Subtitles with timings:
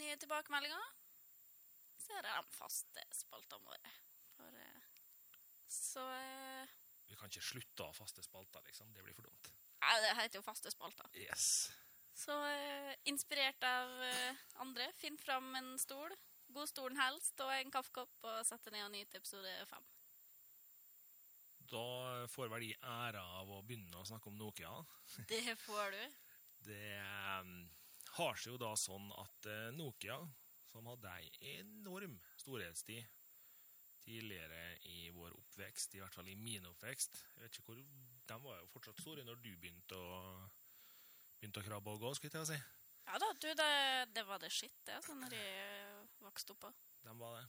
[0.00, 0.86] nye tilbakemeldinger.
[2.00, 3.92] Så er det de faste spaltene våre.
[4.36, 5.04] For, eh,
[5.70, 6.72] så eh,
[7.10, 8.92] Vi kan ikke slutte å ha faste spalter, liksom.
[8.94, 9.52] Det blir for dumt.
[9.80, 11.08] Nei, Det heter jo faste spalter.
[11.18, 11.70] Yes.
[12.16, 13.94] Så eh, inspirert av
[14.64, 16.12] andre, finn fram en stol.
[16.50, 19.84] God stolen helst, og en kaffekopp, og sett deg ned og nyt episode fem.
[21.70, 24.72] Da får vel de æra av å begynne å snakke om Nokia.
[25.30, 26.00] Det får du.
[26.66, 26.86] Det
[27.44, 27.52] um,
[28.18, 30.18] har seg jo da sånn at eh, Nokia,
[30.70, 33.06] som hadde ei enorm storhetstid
[34.00, 37.80] tidligere i vår oppvekst, i hvert fall i min oppvekst jeg vet ikke hvor,
[38.30, 40.20] De var jo fortsatt store når du begynte å,
[41.38, 42.60] begynte å krabbe og gå, skulle jeg til å si.
[43.10, 43.72] Ja da, du, det,
[44.14, 46.68] det var det skitt, det, sånn når jeg vokste opp.
[47.02, 47.46] De var det.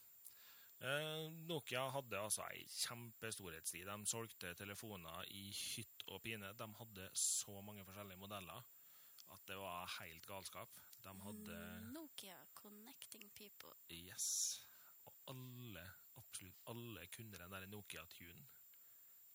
[0.82, 3.86] Eh, Nokia hadde altså ei kjempestorhetstid.
[3.86, 6.50] De solgte telefoner i hytt og pine.
[6.58, 8.66] De hadde så mange forskjellige modeller
[9.34, 10.80] at det var helt galskap.
[11.04, 11.60] De hadde
[11.92, 13.74] Nokia Connecting People.
[13.90, 14.62] Yes.
[15.10, 15.86] Og alle,
[16.20, 18.50] absolutt alle kunne den der Nokia-tunen.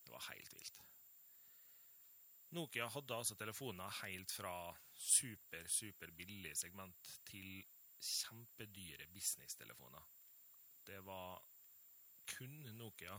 [0.03, 0.83] Det var helt vilt.
[2.55, 4.53] Nokia hadde altså telefoner helt fra
[4.95, 7.65] super, super billig segment til
[7.99, 10.05] kjempedyre business-telefoner.
[10.87, 11.41] Det var
[12.31, 13.17] kun Nokia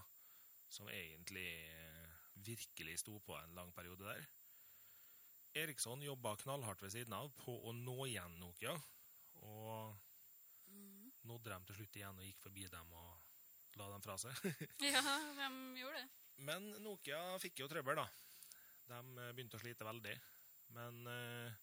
[0.72, 4.24] som egentlig eh, virkelig sto på en lang periode der.
[5.54, 8.74] Eriksson jobba knallhardt ved siden av på å nå igjen Nokia,
[9.46, 9.96] og
[10.68, 11.12] Mm.
[11.24, 14.34] nådde dem til slutt igjen og gikk forbi dem og la dem fra seg.
[14.84, 16.08] Ja, de gjorde det?
[16.44, 18.04] Men Nokia fikk jo trøbbel, da.
[18.88, 20.12] De eh, begynte å slite veldig.
[20.76, 21.56] Men eh,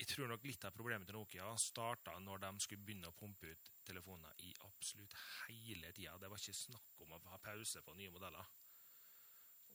[0.00, 3.52] jeg tror nok litt av problemet til Nokia starta når de skulle begynne å pumpe
[3.54, 5.14] ut telefoner i absolutt
[5.46, 6.18] hele tida.
[6.18, 8.50] Det var ikke snakk om å ha pause på nye modeller.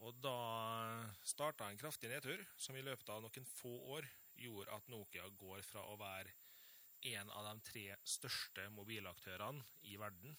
[0.04, 0.38] Og da
[1.24, 5.64] starta en kraftig nedtur, som i løpet av noen få år gjorde at Nokia går
[5.64, 6.34] fra å være
[7.16, 10.36] en av de tre største mobilaktørene i verden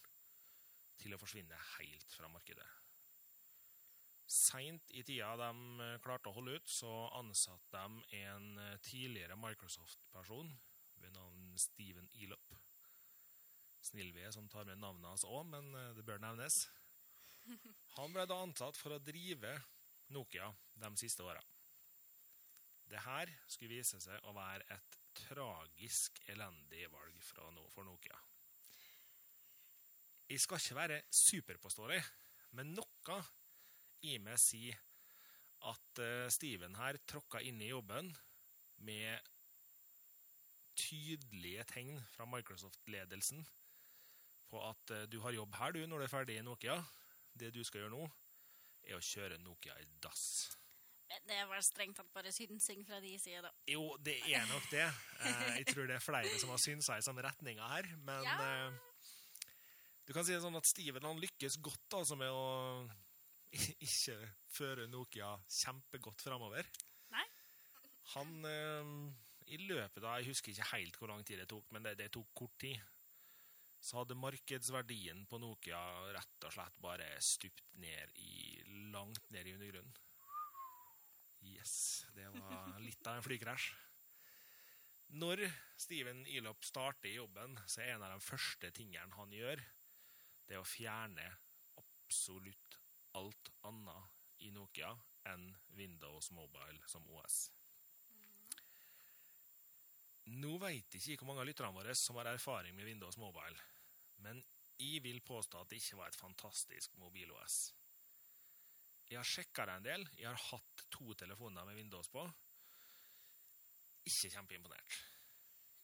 [1.01, 2.67] til å forsvinne helt fra markedet.
[4.27, 5.49] Seint i tida de
[5.83, 10.49] eh, klarte å holde ut, så ansatte de en eh, tidligere Microsoft-person
[10.99, 12.57] ved navn Steven Elop.
[13.87, 16.65] Snillved som tar med navnet hans òg, men eh, det bør nevnes.
[17.97, 19.53] Han ble da ansatt for å drive
[20.15, 20.47] Nokia
[20.79, 21.41] de siste åra.
[22.87, 28.19] Det her skulle vise seg å være et tragisk elendig valg for Nokia.
[30.27, 32.01] Jeg skal ikke være superpåståelig,
[32.59, 33.17] men noe
[34.07, 34.75] i meg sier
[35.67, 38.11] at eh, Steven her tråkka inn i jobben
[38.85, 39.31] med
[40.77, 43.41] tydelige tegn fra Microsoft-ledelsen
[44.51, 46.77] på at eh, du har jobb her du når du er ferdig i Nokia.
[47.37, 48.07] Det du skal gjøre nå,
[48.87, 50.23] er å kjøre Nokia i dass.
[51.07, 53.51] Men Det er vel strengt tatt bare synsing fra de sida, da.
[53.71, 54.83] Jo, det er nok det.
[55.23, 58.35] Eh, jeg tror det er flere som har synsa i samme retninga her, men Ja.
[58.43, 58.71] eh,
[60.07, 62.89] du kan si det sånn at Steven han lykkes godt altså med å
[63.87, 64.17] ikke
[64.51, 66.67] føre Nokia kjempegodt framover.
[67.11, 67.23] Nei.
[68.15, 68.91] Han eh,
[69.55, 72.11] I løpet av Jeg husker ikke helt hvor lang tid det tok, men det, det
[72.11, 72.79] tok kort tid.
[73.79, 75.79] Så hadde markedsverdien på Nokia
[76.15, 78.61] rett og slett bare stupt ned i
[78.93, 79.97] langt ned i undergrunnen.
[81.47, 83.69] Yes, det var litt av en flykrasj.
[85.15, 85.45] Når
[85.79, 89.61] Steven Elop starter jobben, så er en av de første tingene han gjør,
[90.47, 91.27] det er å fjerne
[91.79, 92.79] absolutt
[93.15, 94.91] alt annet i Nokia
[95.31, 95.47] enn
[95.77, 97.47] Windows Mobile som OS.
[100.27, 103.55] Nå vet ikke hvor mange av lytterne våre som har erfaring med Windows Mobile,
[104.25, 104.41] men
[104.77, 107.57] jeg vil påstå at det ikke var et fantastisk mobil-OS.
[109.07, 110.03] Jeg har sjekka det en del.
[110.19, 112.25] Jeg har hatt to telefoner med Windows på.
[114.07, 114.97] Ikke kjempeimponert.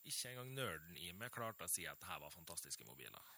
[0.04, 3.32] Ikke engang nerden i meg klarte å si at dette var fantastiske mobiler.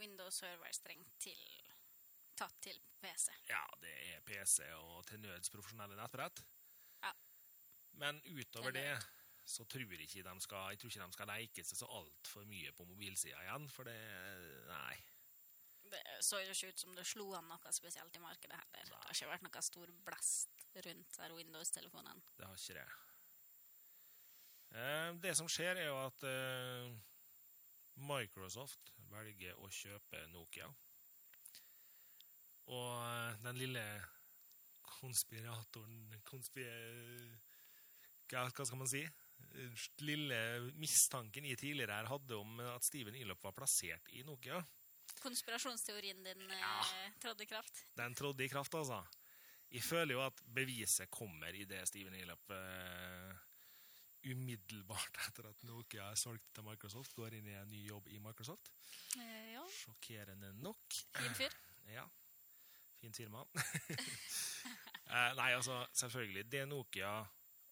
[0.00, 1.40] Windows Server strengt til
[2.40, 3.34] tatt til PC.
[3.50, 6.40] Ja, det er PC og til nøds profesjonelle nettbrett.
[7.04, 7.12] Ja.
[8.00, 8.94] Men utover Det det,
[9.50, 12.46] så tror jeg ikke de skal, jeg tror ikke de skal leke seg så altfor
[12.50, 13.98] mye på mobilsida igjen, for det
[14.70, 14.98] Nei.
[15.90, 18.92] Det så jo ikke ut som det slo an noe spesielt i markedet heller.
[18.94, 22.22] Det har ikke vært noe stor blest rundt Windows-telefonen.
[22.38, 22.88] Det har ikke det.
[24.70, 26.92] Eh, det som skjer, er jo at eh,
[28.06, 30.68] Microsoft velger å kjøpe Nokia.
[32.70, 33.84] Og eh, den lille
[35.00, 36.62] konspiratoren konspi
[38.30, 39.02] hva, hva skal man si?
[39.54, 40.38] Eh, Lille
[40.80, 44.60] mistanken jeg tidligere her hadde om at Steven Ilop var plassert i Nokia,
[45.20, 47.10] Konspirasjonsteorien din eh, Ja.
[47.20, 47.84] trådde i kraft.
[47.96, 49.02] den trådde i kraft, altså.
[49.70, 53.34] Jeg føler jo at beviset kommer i det Steven Ilop uh,
[54.26, 58.18] umiddelbart etter at Nokia er solgt til Microsoft, går inn i en ny jobb i
[58.18, 58.70] Microsoft.
[59.16, 60.98] Eh, ja, Sjokkerende nok.
[61.18, 61.54] fin fyr.
[61.90, 62.04] Ja.
[63.00, 63.40] Fint firma.
[65.10, 66.44] eh, nei, altså, selvfølgelig.
[66.52, 67.14] Det Nokia,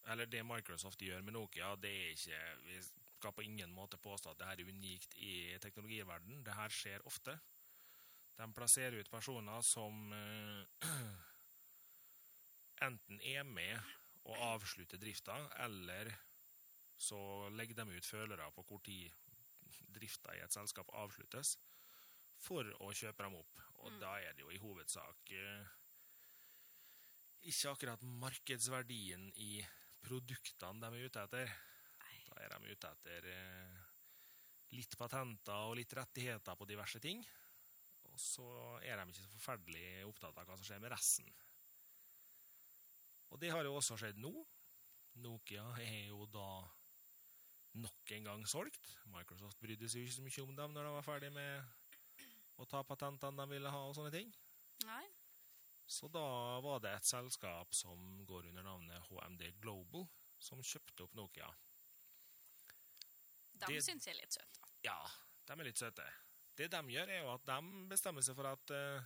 [0.08, 2.80] eller det Microsoft gjør med Nokia, det er ikke Vi
[3.18, 6.44] skal på ingen måte påstå at det her er unikt i teknologiverdenen.
[6.46, 7.34] Det her skjer ofte.
[8.38, 10.88] De plasserer ut personer som eh,
[12.88, 13.80] enten er med
[14.28, 15.34] og avslutter drifta,
[15.64, 16.12] eller
[16.98, 17.18] så
[17.56, 19.10] legger de ut følere på hvor tid
[19.94, 21.56] drifta i et selskap avsluttes,
[22.38, 23.60] for å kjøpe dem opp.
[23.82, 23.98] Og Mm.
[24.00, 25.66] da er det jo i hovedsak eh,
[27.50, 29.66] ikke akkurat markedsverdien i
[30.04, 31.52] produktene de er ute etter.
[32.28, 33.82] Da er de ute etter eh,
[34.76, 37.22] litt patenter og litt rettigheter på diverse ting.
[38.08, 38.48] Og så
[38.82, 41.28] er de ikke så forferdelig opptatt av hva som skjer med resten.
[43.28, 44.32] Og det har jo også skjedd nå.
[45.22, 46.48] Nokia er jo da
[47.78, 48.94] nok en gang solgt.
[49.12, 51.78] Microsoft brydde seg ikke så mye om dem når de var ferdig med
[52.58, 54.30] å ta patentene de ville ha og sånne ting.
[54.86, 55.04] Nei.
[55.88, 56.22] Så da
[56.60, 60.04] var det et selskap som går under navnet HMD Global,
[60.38, 61.48] som kjøpte opp Nokia.
[63.58, 64.60] De Det- syns jeg er litt søte.
[64.84, 64.98] Ja,
[65.46, 66.04] de er litt søte.
[66.58, 69.02] Det de gjør, er jo at de bestemmer seg for at uh,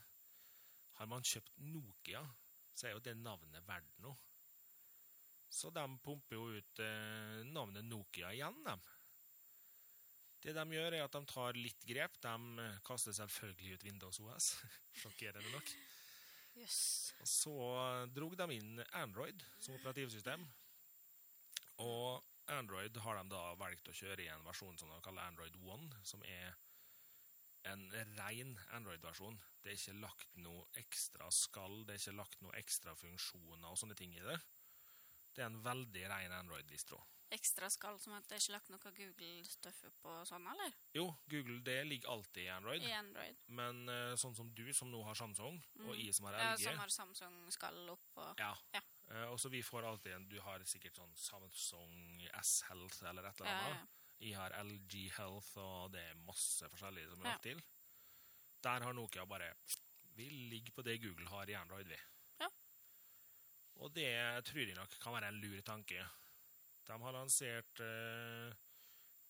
[0.98, 2.22] har man kjøpt Nokia,
[2.74, 4.16] så er jo det navnet verdt noe.
[5.52, 8.80] Så de pumper jo ut uh, navnet Nokia igjen, dem.
[10.42, 12.16] Det de gjør, er at de tar litt grep.
[12.20, 14.48] De eh, kaster selvfølgelig ut Windows OS.
[14.98, 15.68] Sjokkerende nok.
[16.58, 17.12] Jøss.
[17.22, 17.54] Og så
[18.14, 20.44] drog de inn Android som operativsystem.
[21.82, 22.22] Og
[22.52, 25.88] Android har de da valgt å kjøre i en versjon som de kaller Android One,
[26.04, 26.52] som er
[27.70, 27.84] en
[28.18, 29.38] ren Android-versjon.
[29.62, 33.78] Det er ikke lagt noe ekstra skall, det er ikke lagt noe ekstra funksjoner og
[33.78, 34.38] sånne ting i det.
[35.32, 36.98] Det er en veldig ren Android-distro.
[37.32, 40.74] Ekstra skall som at det er ikke lagt noe Google-støffe på sånn, eller?
[40.92, 43.38] Jo, Google det ligger alltid i Android, I Android.
[43.48, 46.00] men uh, sånn som du som nå har Samsung, og Mm.
[46.04, 48.26] jeg som har LG Ja, som har Samsung-skall oppå.
[48.38, 48.52] Ja.
[48.74, 48.82] Ja.
[49.10, 53.40] Uh, og så vi får alltid en Du har sikkert sånn Samsung S-Health eller et
[53.40, 53.76] eller annet.
[53.80, 53.86] ja.
[54.22, 57.32] Jeg har LG Health, og det er masse forskjellig som er Ja.
[57.32, 57.62] lagt til.
[58.62, 59.54] Der har Nokia bare
[60.14, 61.96] Vi ligger på det Google har i Android, vi.
[62.40, 62.48] Ja.
[63.80, 66.04] Og det tror jeg nok kan være en lur tanke.
[66.88, 68.54] De har lansert eh,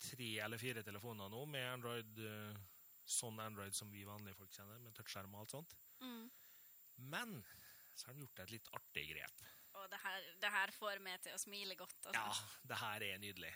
[0.02, 2.61] tre eller fire telefoner nå med Android eh,
[3.04, 5.75] sånn Android som vi vanlige folk kjenner, med touchskjerm og alt sånt.
[6.02, 6.30] Mm.
[7.12, 7.35] Men
[7.94, 9.44] så har de gjort et litt artig grep.
[9.80, 11.99] Og det her, det her får meg til å smile godt.
[12.11, 12.21] Altså.
[12.21, 13.52] Ja, det her er nydelig.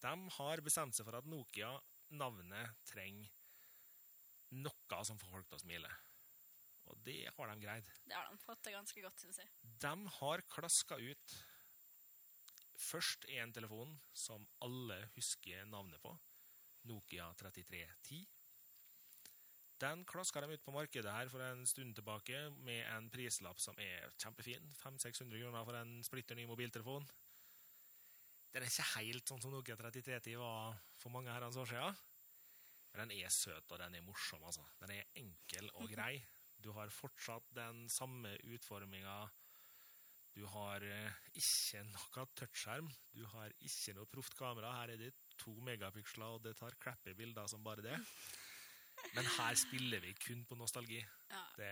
[0.00, 1.74] De har bestemt seg for at Nokia,
[2.16, 3.28] navnet, trenger
[4.60, 5.90] noe som får folk til å smile.
[6.90, 7.90] Og det har de greid.
[8.08, 9.50] Det har de fått til ganske godt, syns jeg.
[9.84, 11.36] De har klaska ut
[12.80, 16.12] først en telefon som alle husker navnet på.
[16.88, 18.20] Nokia 3310.
[19.80, 23.78] Den klaska de ut på markedet her for en stund tilbake med en prislapp som
[23.80, 24.66] er kjempefin.
[24.82, 27.06] 500-600 kroner for en splitter ny mobiltelefon.
[28.52, 32.00] Den er ikke helt sånn som Nokia 3310 var for mange herrens år siden.
[32.90, 34.64] Men den er søt, og den er morsom, altså.
[34.82, 36.16] Den er enkel og grei.
[36.60, 39.22] Du har fortsatt den samme utforminga.
[40.36, 42.90] Du har eh, ikke noe touchskjerm.
[43.16, 44.72] Du har ikke noe proft kamera.
[44.78, 45.10] Her er det
[45.40, 47.98] to megapiksler, og det tar crappy bilder som bare det.
[49.16, 51.00] Men her spiller vi kun på nostalgi.
[51.30, 51.70] Ja, Det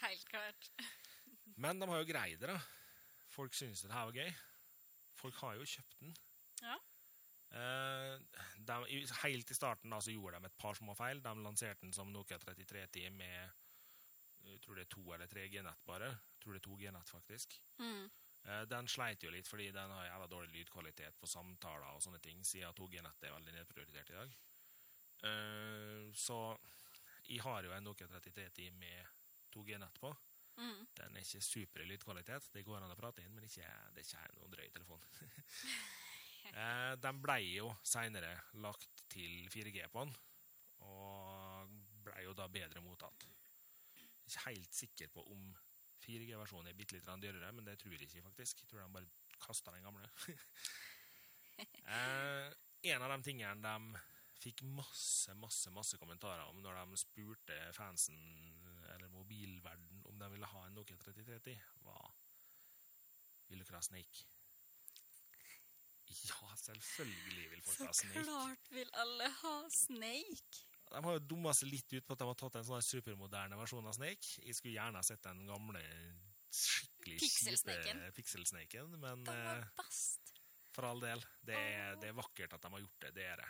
[0.00, 0.70] helt klart.
[1.56, 2.58] Men de har jo greid det, da.
[3.28, 4.30] Folk syns det her var gøy.
[5.18, 6.16] Folk har jo kjøpt den.
[6.62, 6.76] Ja.
[7.58, 11.22] Eh, de, helt i starten da, så gjorde de et par små feil.
[11.24, 13.56] De lanserte den som Nokia 3310 med
[14.48, 16.08] jeg tror det er to eller tre G-nett bare.
[16.08, 17.58] Jeg tror det er 2G-nett, faktisk.
[17.78, 18.08] Mm.
[18.48, 22.20] Eh, Den sleit jo litt, fordi den har jævla dårlig lydkvalitet på samtaler og sånne
[22.24, 24.36] ting, siden 2G-nettet er veldig nedprioritert i dag.
[25.28, 26.38] Eh, Så
[27.28, 29.06] jeg har jo en Nokia 3310 med
[29.52, 30.14] 2G-nett på.
[30.58, 30.86] Mm.
[30.96, 32.48] Den er ikke super i lydkvalitet.
[32.54, 35.04] Det går an å prate inn, men ikke, det er ikke noen drøy telefon.
[36.54, 38.32] eh, den ble jo seinere
[38.64, 40.16] lagt til 4G på den,
[40.88, 41.76] og
[42.08, 43.28] ble jo da bedre mottatt.
[44.26, 45.52] Ikke helt sikker på om
[46.08, 48.62] 4G-versjonen er bitte litt dyrere, men det tror jeg ikke, faktisk.
[48.62, 50.08] Jeg tror de bare kasta den gamle.
[51.94, 52.48] eh,
[52.92, 54.00] en av de tingene de
[54.38, 58.18] fikk masse, masse, masse kommentarer om når de spurte fansen,
[58.94, 62.10] eller mobilverden, om de ville ha en Nokia 3030, var
[63.48, 64.26] Vil dere ha Snake?
[66.08, 68.24] Ja, selvfølgelig vil folk ha Så Snake.
[68.24, 70.67] klart vil alle ha Snake.
[70.90, 73.56] De har jo dumma seg litt ut på at de har tatt en sånn supermoderne
[73.60, 74.38] versjon av Snake.
[74.46, 75.82] Jeg skulle gjerne sett den gamle,
[76.50, 78.00] skikkelig Pixelsnaken.
[78.02, 80.32] kjipe Pixelsnaken, men Den var eh, best.
[80.72, 83.14] for all del, det er, det er vakkert at de har gjort det.
[83.18, 83.48] Det er det.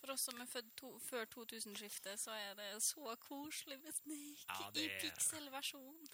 [0.00, 4.44] For oss som er født to, før 2000-skiftet, så er det så koselig med Snake
[4.46, 6.06] Ja, i det er- pikselversjon.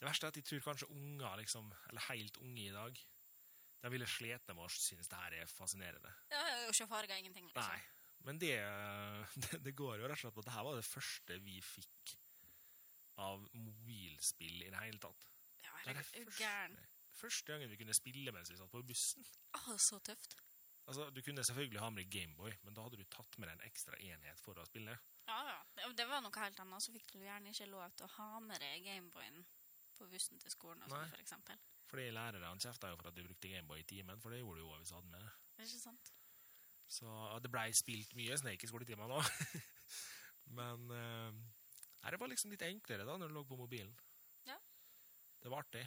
[0.00, 3.00] Det verste er at jeg tror kanskje unger, liksom, eller helt unge i dag,
[3.82, 6.12] de ville slete med å synes det her er fascinerende.
[6.30, 7.46] Ja, og ikke farga ingenting.
[7.48, 7.64] Liksom.
[7.64, 7.80] Nei,
[8.26, 8.54] men det,
[9.44, 11.60] det, det går jo rett og slett på at det her var det første vi
[11.64, 12.16] fikk
[13.20, 15.26] av mobilspill i det hele tatt.
[15.64, 16.86] Ja, Det er første,
[17.20, 19.26] første gangen vi kunne spille mens vi satt på bussen.
[19.58, 20.38] Å, så tøft.
[20.88, 23.58] Altså, Du kunne selvfølgelig ha med deg Gameboy, men da hadde du tatt med deg
[23.58, 24.96] en ekstra enhet for å spille.
[25.28, 25.58] Ja, ja.
[25.94, 26.82] Det- var noe helt annet.
[26.82, 29.44] Så fikk du gjerne ikke lov til å ha med deg Gameboyen
[29.94, 31.60] på bussen til skolen, og sånn, for eksempel.
[31.90, 34.64] Fordi lærerne kjefta jo for at du brukte Gameboy i timen, for det gjorde du
[34.64, 35.20] jo hvis du hadde med
[35.60, 36.12] det ikke sant?
[36.90, 37.06] Så
[37.42, 39.20] det blei spilt mye Snake i skoletimen nå.
[40.58, 41.30] Men eh,
[42.02, 43.92] nei, det var liksom litt enklere da, når du lå på mobilen.
[44.48, 44.56] Ja.
[45.42, 45.84] Det var artig.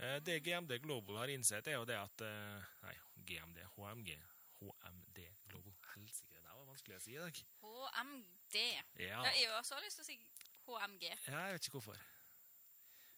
[0.00, 2.96] Eh, det GMD Global har innsett, er jo det at eh, Nei,
[3.28, 4.16] GMD, HMG
[4.60, 5.76] HMD Global.
[5.94, 7.40] Helsike, det var vanskelig å si i dag.
[7.60, 8.56] HMD.
[9.04, 9.20] Ja.
[9.20, 10.18] Ja, jeg også har lyst til å si
[10.66, 11.08] HMG.
[11.28, 12.02] Ja, jeg vet ikke hvorfor.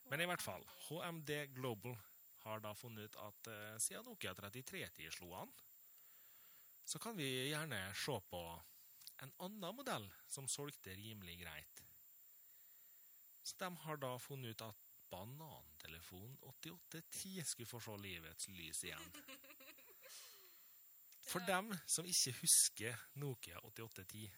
[0.08, 1.94] Men i hvert fall, HMD Global
[2.44, 5.50] har da funnet ut at eh, siden Nokia 3310 slo an,
[6.88, 8.42] så kan vi gjerne se på
[9.20, 11.82] en annen modell som solgte rimelig greit.
[13.42, 19.10] Så de har da funnet ut at Banantelefonen 8810 skulle få se livets lys igjen.
[21.28, 24.30] For dem som ikke husker Nokia 8810,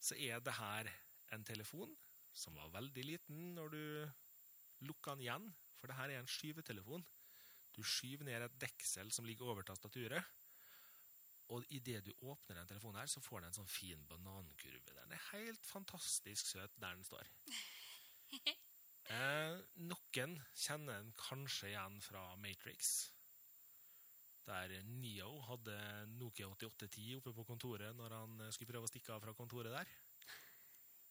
[0.00, 0.90] så er det her
[1.36, 1.94] en telefon
[2.36, 3.84] som var veldig liten når du
[4.88, 7.04] lukka den igjen, for det her er en skyvetelefon.
[7.72, 10.24] Du skyver ned et deksel som ligger over tastaturet,
[11.50, 14.94] og idet du åpner den telefonen her, så får den en sånn fin banankurve.
[14.94, 17.30] Den er helt fantastisk søt der den står.
[19.10, 19.56] Eh,
[19.90, 23.08] noen kjenner den kanskje igjen fra Matrix,
[24.46, 25.74] der Neo hadde
[26.12, 29.90] Nokia 8810 oppe på kontoret når han skulle prøve å stikke av fra kontoret der.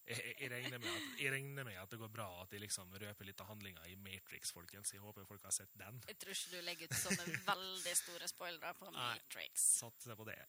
[0.10, 3.28] Jeg, jeg, regner at, jeg regner med at det går bra at de liksom røper
[3.28, 4.94] litt av handlinga i Matrix, folkens.
[4.96, 6.00] Jeg håper folk har sett den.
[6.10, 9.36] Jeg tror ikke du legger ut sånne veldig store spoilere på Matrix.
[9.38, 9.50] Nei.
[9.62, 10.40] satt Satser på det.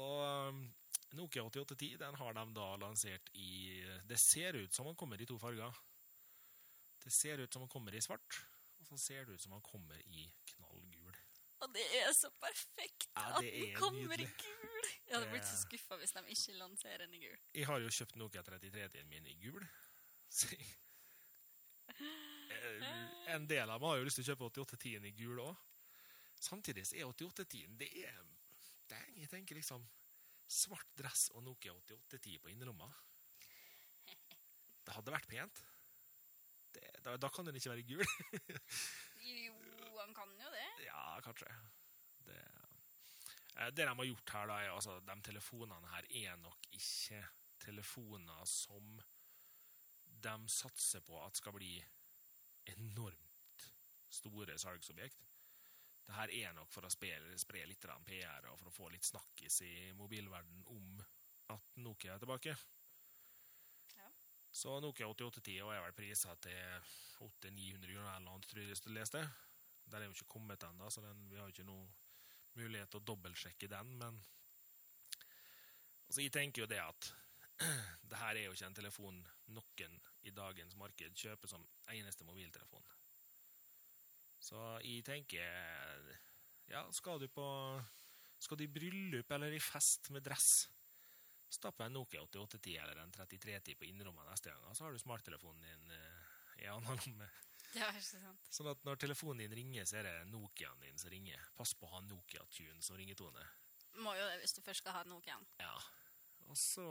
[0.00, 0.64] Og um,
[1.18, 5.26] Nokia 8810 den har de da lansert i Det ser ut som han kommer i
[5.26, 5.80] to farger.
[7.00, 8.42] Det ser ut som han kommer i svart,
[8.80, 10.26] og så ser det ut som han kommer i.
[11.60, 14.28] Og det er så perfekt Ja, at det den er kommer nydelig.
[14.28, 14.86] i gul.
[15.06, 17.38] Jeg hadde blitt så skuffa hvis de ikke lanserer den i gul.
[17.54, 19.66] Jeg har jo kjøpt Nokia 33-en min i gul.
[22.50, 25.56] Eh, en del av meg har jo lyst til å kjøpe 8810-en i gul òg.
[26.40, 28.20] Samtidig så er 8810-en det er
[28.90, 29.84] er, Jeg tenker liksom
[30.50, 32.88] svart dress og Nokia 8810 på innerlomma.
[34.80, 35.60] Det hadde vært pent.
[36.74, 38.02] Det, da, da kan den ikke være gul.
[39.20, 39.54] Jo,
[40.00, 40.66] han kan jo det.
[40.86, 41.52] Ja, kanskje.
[42.26, 42.40] Det,
[43.56, 47.24] eh, det de har gjort her, da, er altså De telefonene her er nok ikke
[47.60, 49.00] telefoner som
[50.20, 51.74] de satser på at skal bli
[52.74, 53.68] enormt
[54.10, 55.26] store salgsobjekt.
[56.06, 59.06] Det her er nok for å spre, spre litt PR og for å få litt
[59.06, 61.02] snakkis i mobilverden om
[61.54, 62.56] at Nokia er tilbake.
[63.94, 64.08] Ja.
[64.52, 66.90] Så Nokia 8810 er vel prisa til
[67.22, 69.22] 800-900 kroner eller noe, tror jeg du leste.
[69.90, 71.88] Der er jo ikke kommet ennå, så den, vi har jo ikke noe
[72.58, 74.20] mulighet til å dobbeltsjekke den, men
[76.06, 77.10] altså, Jeg tenker jo det at
[78.10, 79.20] det her er jo ikke en telefon
[79.54, 82.84] noen i dagens marked kjøper som eneste mobiltelefon.
[84.40, 86.16] Så jeg tenker
[86.70, 87.46] Ja, skal du på
[88.40, 90.64] Skal du i bryllup eller i fest med dress,
[91.50, 95.66] stapp en Nokia 8810 eller en 3310 på innerrommet neste gang, så har du smarttelefonen
[95.66, 97.28] din eh, i annen lomme.
[97.78, 98.48] Ja, ikke sant.
[98.50, 101.42] Sånn at når telefonen din ringer, så er det Nokiaen din som ringer.
[101.58, 103.44] Pass på å ha Nokia-tune som ringetone.
[104.02, 105.46] Må jo det hvis du først skal ha Nokiaen.
[105.62, 105.74] Ja.
[106.50, 106.84] Og så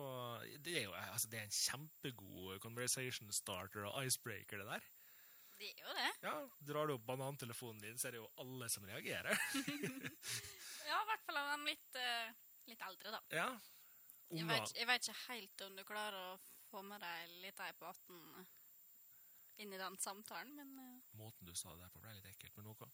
[0.64, 4.88] Det er jo altså, det er en kjempegod conversation starter og icebreaker, det der.
[5.60, 6.12] Det er jo det.
[6.24, 6.36] Ja,
[6.70, 9.36] Drar du opp banantelefonen din, så er det jo alle som reagerer.
[10.90, 12.30] Ja, i hvert fall av de litt, eh,
[12.66, 13.20] litt eldre, da.
[13.30, 13.50] ja.
[14.34, 17.70] Jeg vet, jeg vet ikke helt om du klarer å få med deg litt ei
[17.78, 18.48] på 18
[19.64, 22.60] inn i den samtalen, men eh, Måten du sa det der på, ble litt ekkelt
[22.60, 22.86] med OK.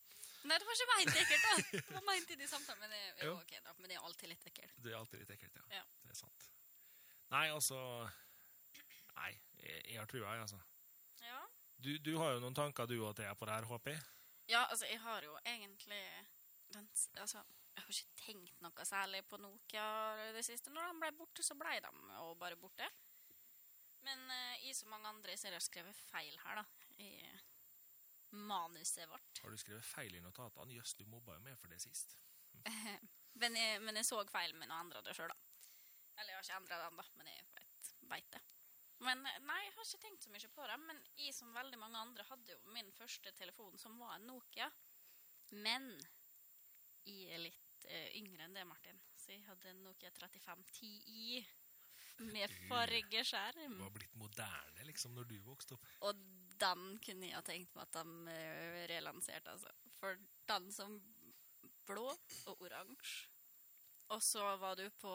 [0.49, 1.55] Nei, det var ikke meint ekkelt, da.
[1.75, 3.73] Det var meint inn i samtalen, men det, jo, ok, da.
[3.79, 4.77] Men det er alltid litt ekkelt.
[4.85, 5.65] Det er alltid litt ekkelt, ja.
[5.79, 5.83] Ja.
[6.05, 6.47] Det er sant.
[7.33, 7.79] Nei, altså
[9.15, 9.31] Nei,
[9.61, 10.61] jeg, jeg har trua, jeg, altså.
[11.23, 11.41] Ja.
[11.85, 14.03] Du, du har jo noen tanker du og Thea på det her, håper jeg?
[14.51, 16.01] Ja, altså, jeg har jo egentlig
[16.73, 16.89] den,
[17.21, 17.41] Altså,
[17.75, 19.85] jeg har ikke tenkt noe særlig på Nokia
[20.35, 20.73] det siste.
[20.73, 22.87] Når de ble borte, så ble de jo bare borte.
[24.05, 26.65] Men uh, i så mange andre så har jeg skrevet feil her, da.
[27.01, 27.11] I
[28.35, 29.41] manuset vårt.
[29.41, 30.75] Har du skrevet feil i notatene?
[30.75, 32.17] Jøss, du mobba jo meg for det sist.
[33.41, 35.71] Men jeg, men jeg så feil min og endra det sjøl, da.
[36.15, 37.41] Eller jeg har ikke endra den, da, men jeg
[38.07, 38.39] vet det.
[39.03, 40.77] Men eh, nei, jeg har ikke tenkt så mye på det.
[40.87, 44.69] Men jeg, som veldig mange andre, hadde jo min første telefon, som var en Nokia.
[45.51, 45.89] Men
[47.03, 49.03] jeg er litt uh, yngre enn det, Martin.
[49.19, 51.43] Så jeg hadde en Nokia 3510i
[52.19, 53.77] med Du fargeskjerm.
[53.79, 55.85] var blitt moderne liksom når du vokste opp.
[56.07, 56.23] Og
[56.59, 59.71] den kunne jeg ha tenkt meg at de eh, relanserte, altså.
[59.99, 60.17] For
[60.49, 60.99] den som
[61.85, 62.07] blå
[62.47, 63.29] og oransje.
[64.13, 65.11] Og så var du på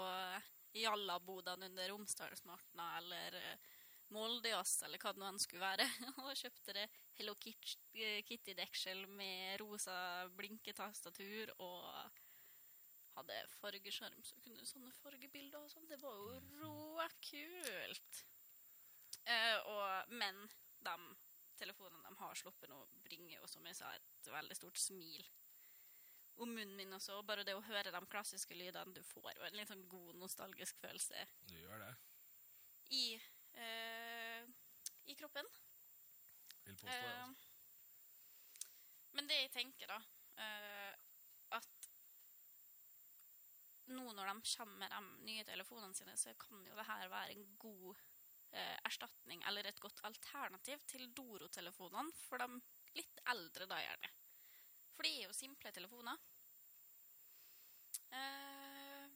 [0.75, 3.69] jallabodene under Romsdalsmartna eller eh,
[4.11, 5.87] Moldejazz eller hva det nå skulle være,
[6.25, 6.87] og kjøpte det
[7.19, 12.21] Hello eh, Kitty-deksel med rosa blinketastatur og
[13.21, 15.87] hadde fargeskjerm, så kunne du sånne fargebilder og sånn.
[15.91, 18.23] Det var jo råkult.
[19.27, 20.39] Eh, og, men
[20.81, 20.95] de
[21.61, 25.27] telefonene de har sluppet nå, bringer jo, som jeg sa, et veldig stort smil
[26.41, 27.19] om munnen min også.
[27.21, 30.17] Og bare det å høre de klassiske lydene, du får og en litt sånn god
[30.23, 31.91] nostalgisk følelse Du gjør det,
[32.97, 33.05] i,
[33.61, 34.49] eh,
[35.13, 35.47] i kroppen.
[36.65, 36.87] vil påstå.
[36.89, 37.47] det, Eh, Altså.
[39.13, 40.01] men det jeg tenker, da,
[40.39, 40.97] eh,
[43.95, 47.35] nå når de kommer med de nye telefonene sine, så kan jo det her være
[47.35, 52.61] en god eh, erstatning, eller et godt alternativ til Doro-telefonene, for de
[52.99, 54.13] litt eldre da gjerne.
[54.95, 56.29] For det er jo simple telefoner.
[58.11, 59.07] Eh,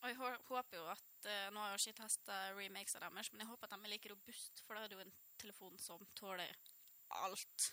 [0.00, 3.42] og jeg håper jo at eh, Nå har jeg ikke testa remakes av deres, men
[3.42, 6.06] jeg håper at de er like robust, for da er det jo en telefon som
[6.16, 6.54] tåler
[7.20, 7.70] alt.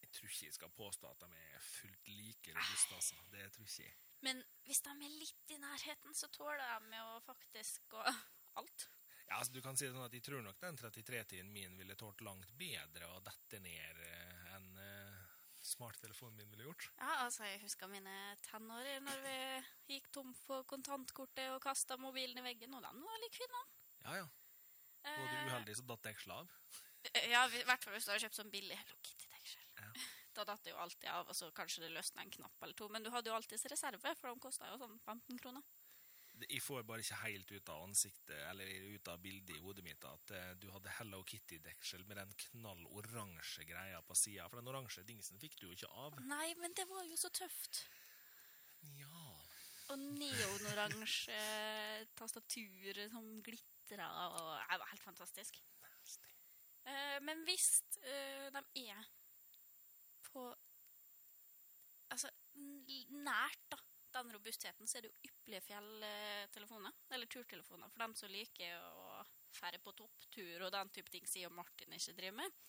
[0.00, 3.20] Jeg tror ikke jeg skal påstå at de er fullt like robuste, altså.
[3.32, 4.03] Det tror ikke jeg.
[4.24, 8.02] Men hvis de er litt i nærheten, så tåler de jo faktisk gå
[8.60, 8.88] alt.
[9.28, 11.96] Ja, altså, du kan si det sånn at jeg tror nok den 33-tiden min ville
[12.00, 15.22] tålt langt bedre å dette ned eh, enn eh,
[15.64, 16.90] smarttelefonen min ville gjort.
[17.00, 18.12] Ja, altså, jeg husker mine
[18.44, 19.36] tenår når vi
[19.96, 23.62] gikk tom for kontantkortet og kasta mobilen i veggen, og de var like fine.
[24.04, 24.28] Ja, ja.
[25.04, 26.52] Var du uheldig, så datt dekselen av.
[27.12, 29.23] Eh, Ja, i hvert fall hvis du har kjøpt sånn billig Hello Kitty-deksel.
[30.34, 32.88] Da datt det jo alltid av, og så kanskje det løsna en knapp eller to.
[32.90, 35.62] Men du hadde jo alltids reserve, for de kosta jo sånn 15 kroner.
[36.42, 40.02] Jeg får bare ikke helt ut av ansiktet, eller ut av bildet i hodet mitt,
[40.08, 44.48] at eh, du hadde Hello Kitty-deksel med den knall oransje greia på sida.
[44.50, 46.18] For den oransje dingsen fikk du jo ikke av.
[46.26, 47.84] Nei, men det var jo så tøft.
[48.98, 49.22] Ja.
[49.94, 51.38] Og neonoransje
[52.18, 55.62] tastatur som glitra, og det var helt fantastisk.
[56.84, 59.06] Eh, men hvis eh, de er
[60.34, 60.46] på
[62.14, 62.28] Altså
[63.24, 63.78] nært, da,
[64.14, 66.94] den robustheten, så er det jo ypperlige fjelltelefoner.
[67.16, 71.50] Eller turtelefoner, for dem som liker å ferde på topptur og den type ting, sier
[71.50, 72.60] Martin ikke driver med.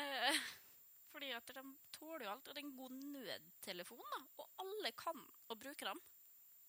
[0.00, 0.40] Eh,
[1.12, 4.22] fordi at de tåler jo alt, og det er en god nødtelefon, da.
[4.40, 5.20] Og alle kan
[5.52, 6.00] å bruke dem.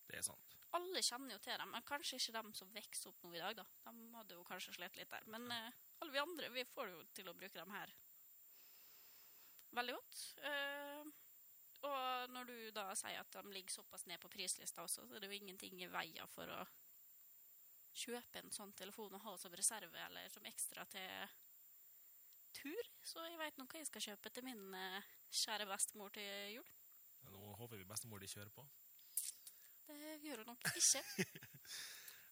[0.04, 0.58] Det er sant.
[0.76, 3.56] Alle kjenner jo til dem, men kanskje ikke dem som vokser opp nå i dag,
[3.62, 3.66] da.
[3.88, 5.24] De hadde jo kanskje slitt litt der.
[5.32, 7.94] Men eh, alle vi andre, vi får jo til å bruke dem her
[9.76, 10.20] veldig godt.
[10.50, 11.12] Eh,
[11.84, 15.24] og når du da sier at de ligger såpass ned på prislista også, så er
[15.24, 16.62] det jo ingenting i veien for å
[17.94, 21.34] kjøpe en sånn telefon og ha som reserve eller som ekstra til
[22.56, 22.88] tur.
[23.04, 25.12] Så jeg veit nå hva jeg skal kjøpe til min eh,
[25.44, 26.72] kjære bestemor til jul.
[27.28, 28.64] Nå håper vi bestemor de kjører på.
[29.84, 31.04] Det gjør hun nok ikke.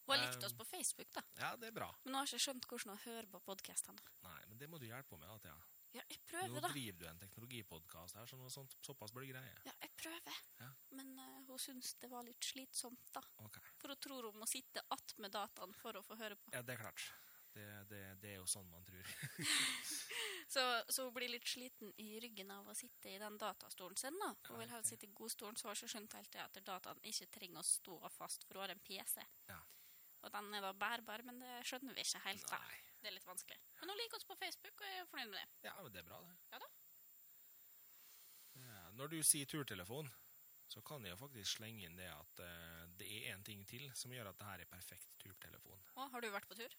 [0.02, 1.22] Hun har likt oss på Facebook, da.
[1.38, 1.86] Ja, det er bra.
[2.02, 4.02] Men hun har ikke skjønt hvordan hun hører på podkastene.
[4.24, 5.30] Nei, men det må du hjelpe henne med.
[5.30, 5.71] da, Thea.
[5.92, 6.68] Ja, jeg prøver, da.
[6.68, 9.56] Nå driver du en teknologipodkast her, så noe sånt, såpass blir det greie.
[9.68, 10.38] Ja, jeg prøver.
[10.62, 10.70] Ja.
[10.96, 13.22] Men uh, hun syns det var litt slitsomt, da.
[13.44, 13.74] Okay.
[13.82, 16.54] For hun tror hun må sitte attmed dataen for å få høre på.
[16.56, 17.10] Ja, det er klart.
[17.52, 19.08] Det, det, det er jo sånn man tror.
[20.52, 24.18] Så, så hun blir litt sliten i ryggen av å sitte i den datastolen sin,
[24.20, 24.34] da.
[24.50, 27.30] Hun vil helst sitte i godstolen, så har hun skjønt helt det at dataen ikke
[27.38, 29.24] trenger å stå fast, for hun har en PC.
[29.48, 29.56] Ja.
[30.20, 32.44] Og den er da bærbar, men det skjønner vi ikke helt.
[32.50, 32.60] da.
[32.60, 32.91] Nei.
[33.02, 33.58] Det er litt vanskelig.
[33.80, 35.46] Men hun liker oss på Facebook, og jeg er fornøyd med det.
[35.66, 36.34] Ja, men det er bra, det.
[36.52, 36.68] Ja da.
[38.62, 40.10] Ja, når du sier turtelefon,
[40.70, 44.12] så kan jeg faktisk slenge inn det at eh, det er en ting til som
[44.14, 45.82] gjør at det her er perfekt turtelefon.
[45.98, 46.76] Å, har du vært på tur?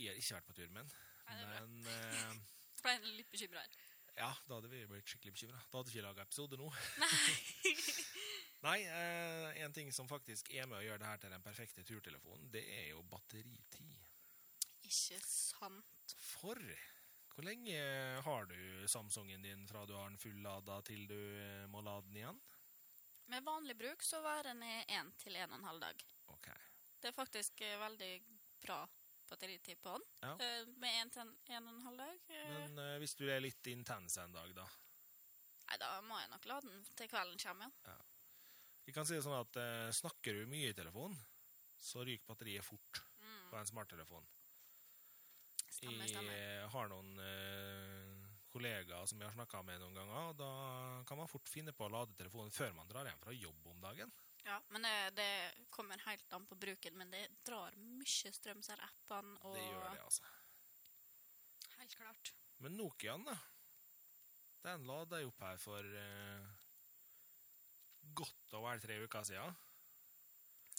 [0.00, 1.60] Jeg har ikke vært på tur men Nei, det er bra.
[1.62, 2.38] men eh,
[2.84, 3.76] Ble litt bekymra her.
[4.18, 5.60] ja, da hadde vi blitt skikkelig bekymra.
[5.70, 6.66] Da hadde vi ikke laga episode nå.
[7.04, 7.74] Nei.
[8.66, 11.84] Nei, eh, en ting som faktisk er med å gjøre det her til den perfekte
[11.84, 13.73] turtelefonen, det er jo batteritid.
[14.94, 16.14] Ikke sant.
[16.22, 16.60] For
[17.34, 17.78] hvor lenge
[18.22, 22.20] har du Samsungen din fra du har den fullada til du eh, må lade den
[22.20, 22.38] igjen?
[23.32, 26.04] Med vanlig bruk så varer den i én til en og en halv dag.
[26.30, 26.46] Ok.
[27.00, 28.10] Det er faktisk eh, veldig
[28.62, 28.78] bra
[29.30, 30.04] batteritid på den.
[30.22, 30.34] Ja.
[30.46, 31.34] Eh, Med én til en,
[31.66, 32.30] og en halv dag.
[32.52, 34.68] Men uh, hvis du er litt intens en dag, da?
[35.64, 37.98] Nei, da må jeg nok lade den til kvelden kommer, ja.
[38.84, 41.16] Vi kan si det sånn at uh, snakker du mye i telefonen,
[41.80, 43.46] så ryker batteriet fort Mm.
[43.50, 44.26] på en smarttelefon.
[45.84, 46.36] Stemmer, stemmer.
[46.40, 50.50] Jeg har noen uh, kollegaer som jeg har snakka med noen ganger, og da
[51.08, 53.82] kan man fort finne på å lade telefonen før man drar hjem fra jobb om
[53.84, 54.12] dagen.
[54.44, 55.28] Ja, men det, det
[55.72, 59.64] kommer helt an på bruken, men det drar mye strøm, så er appene og Det
[59.64, 60.32] gjør det, altså.
[61.78, 62.32] Helt klart.
[62.64, 63.36] Men Nokiaen, da?
[64.64, 66.52] Den lada jeg opp her for eh,
[68.16, 69.56] godt og vel tre uker siden.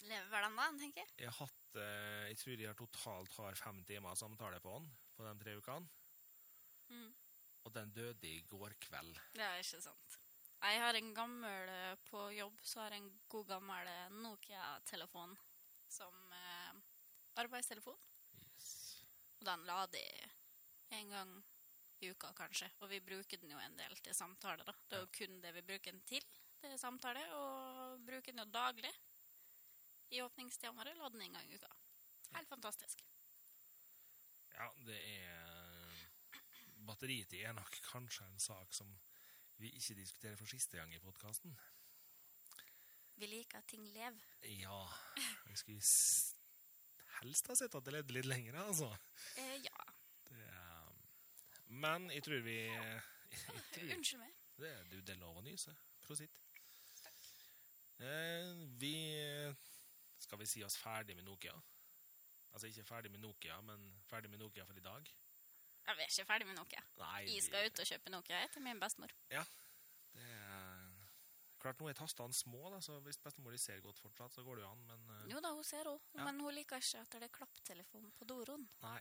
[0.06, 1.12] Lever da, tenker jeg.
[1.24, 5.32] Jeg hatt eh, Jeg tror jeg totalt har fem timer samtale på den på de
[5.40, 5.88] tre ukene.
[6.92, 7.10] Mm.
[7.66, 9.18] Og den døde i går kveld.
[9.34, 10.18] Det er ikke sant.
[10.66, 15.34] Jeg har en gammel eh, på jobb, så har jeg en god gammel eh, Nokia-telefon
[15.88, 16.78] som eh,
[17.42, 17.98] arbeidstelefon.
[18.38, 18.70] Yes.
[19.40, 20.32] Og den lader
[20.96, 21.34] en gang
[22.00, 22.70] i uka, kanskje.
[22.80, 24.74] Og vi bruker den jo en del til samtale, da.
[24.86, 26.24] Det er jo kun det vi bruker den til,
[26.62, 27.22] det er samtale.
[27.36, 28.92] Og bruker den jo daglig.
[30.10, 31.72] I åpningstida lader den en gang i uka.
[32.36, 33.02] Helt fantastisk.
[34.54, 35.54] Ja, det er
[36.86, 38.92] Batteritid er nok kanskje en sak som
[39.58, 41.56] vi ikke diskuterer for siste gang i podkasten.
[43.16, 44.24] Vi liker at ting lever.
[44.60, 44.78] Ja
[45.48, 45.82] Jeg skulle
[47.20, 48.90] helst ha sett at det levde litt lenger, altså.
[49.40, 49.86] Eh, ja.
[50.36, 50.90] Er,
[51.68, 54.34] men jeg tror vi jeg tror, Unnskyld meg.
[54.60, 55.72] det, det er lov å nyse.
[56.04, 56.36] Prosit.
[57.98, 58.94] Eh, vi
[60.26, 61.54] Skal vi si oss ferdig med Nokia?
[62.52, 65.10] Altså ikke ferdig med Nokia, men ferdig med Nokia for i dag?
[65.86, 66.82] Ja, vi er ikke ferdig med Nokia.
[66.98, 69.12] Nei, Jeg skal ut og kjøpe Nokia jeg, til min bestemor.
[69.30, 69.38] Det
[70.24, 70.94] er
[71.62, 74.64] klart nå er tastene små, da, så hvis bestemor ser godt fortsatt, så går det
[74.64, 75.22] jo an, men uh...
[75.30, 76.24] Jo da, hun ser henne, Ja.
[76.28, 78.66] men hun liker ikke at det er klapptelefon på doroen.
[78.82, 79.00] nei.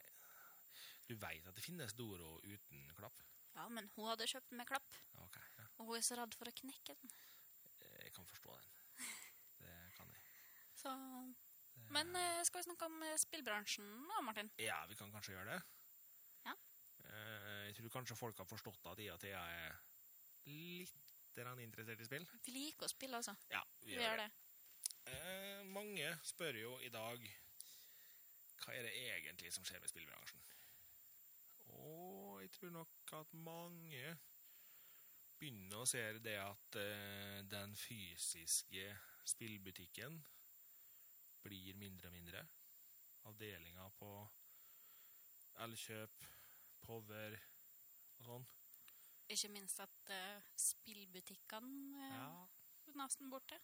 [1.05, 3.19] Du veit at det finnes Doro uten klapp?
[3.53, 5.67] Ja, men hun hadde kjøpt den med klapp, Ok, ja.
[5.77, 7.11] og hun er så redd for å knekke den.
[8.01, 8.71] Jeg kan forstå den.
[10.85, 10.91] Det.
[10.91, 11.45] Så...
[11.95, 14.49] Men eh, skal vi snakke om eh, spillbransjen nå, Martin?
[14.61, 15.61] Ja, vi kan kanskje gjøre det.
[16.45, 16.55] Ja.
[17.09, 19.77] Eh, Jeg tror kanskje folk har forstått at IAT er
[20.45, 21.01] litt
[21.63, 22.27] interessert i spill.
[22.45, 23.33] Vi liker å spille, altså.
[23.51, 24.29] Ja, Vi gjør det.
[25.11, 27.25] Eh, mange spør jo i dag
[28.65, 30.39] hva er det egentlig som skjer med spillbransjen.
[31.75, 34.15] Og jeg tror nok at mange
[35.37, 36.79] begynner å se det at
[37.51, 38.87] den fysiske
[39.27, 40.17] spillbutikken
[41.45, 42.41] blir mindre og mindre.
[43.29, 44.09] Avdelinga på
[45.65, 46.15] Elkjøp,
[46.85, 47.31] Power
[48.19, 48.45] og sånn.
[49.33, 52.27] Ikke minst at uh, spillbutikkene uh, Ja,
[52.99, 53.57] nesten borte.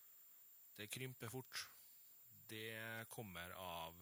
[0.78, 1.68] Det krymper fort.
[2.50, 3.96] Det kommer av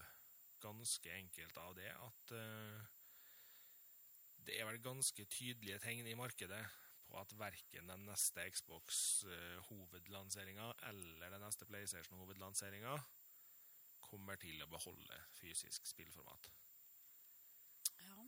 [0.64, 2.80] ganske enkelt av det at uh,
[4.48, 6.66] det er vel ganske tydelige tegn i markedet
[7.10, 12.94] på at verken den neste Xbox-hovedlanseringa eller den neste PlayStation-hovedlanseringa
[14.10, 16.50] kommer til å beholde fysisk spillformat.
[18.04, 18.26] Ja,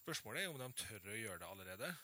[0.00, 1.94] Spørsmålet er om de tør å gjøre det allerede.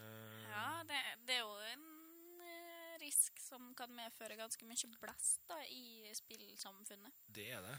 [0.00, 5.42] Eh, ja det, det er jo en eh, risk som kan medføre ganske mye blest
[5.50, 7.24] da, i spillsamfunnet.
[7.26, 7.74] Det er det.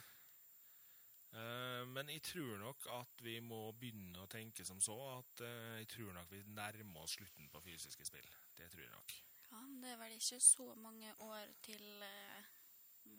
[1.32, 5.78] Uh, men jeg tror nok at vi må begynne å tenke som så at uh,
[5.80, 8.28] jeg tror nok vi nærmer oss slutten på fysiske spill.
[8.58, 9.16] Det tror jeg nok.
[9.52, 12.41] Ja, men det er vel ikke så mange år til eh,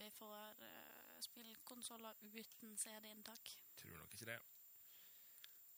[0.02, 3.54] vi får uh, spillkonsoller uten CD-inntak.
[3.78, 4.40] Tror nok ikke det.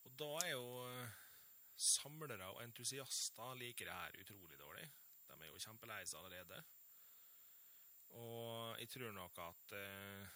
[0.04, 1.20] Og da er jo eh,
[1.80, 4.84] samlere og entusiaster liker det her utrolig dårlig.
[5.28, 6.60] De er jo kjempelei seg allerede.
[8.20, 10.34] Og jeg tror nok at uh,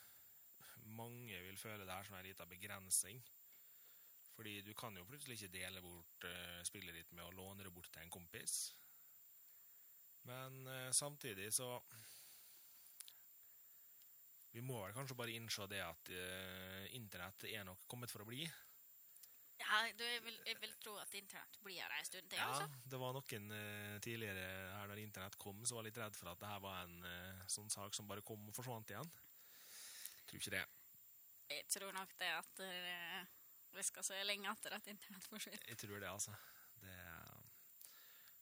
[0.97, 3.21] mange vil føle det her som en liten begrensning.
[4.35, 7.75] Fordi du kan jo plutselig ikke dele bort uh, spillet ditt med å låne det
[7.75, 8.59] bort til en kompis.
[10.27, 11.77] Men uh, samtidig så
[14.55, 18.29] Vi må vel kanskje bare innse det at uh, internett er nok kommet for å
[18.29, 18.47] bli.
[19.59, 22.47] Ja, du, jeg, vil, jeg vil tro at internett blir her en stund til, Ja,
[22.55, 22.83] altså.
[22.89, 26.41] det var noen uh, tidligere her når internett kom, som var litt redd for at
[26.41, 29.11] det her var en uh, sånn sak som bare kom og forsvant igjen.
[30.29, 30.65] Tror ikke det.
[31.49, 32.59] Jeg tror nok det at
[33.73, 35.63] vi skal se lenge etter at internett forsvinner.
[35.71, 36.35] Jeg tror det, altså.
[36.83, 36.97] Det,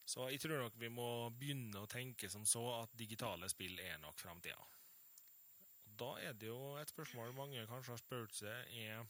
[0.07, 3.99] så jeg tror nok vi må begynne å tenke som så at digitale spill er
[4.03, 4.59] nok framtida.
[5.97, 9.05] Da er det jo et spørsmål mange kanskje har spurt seg, er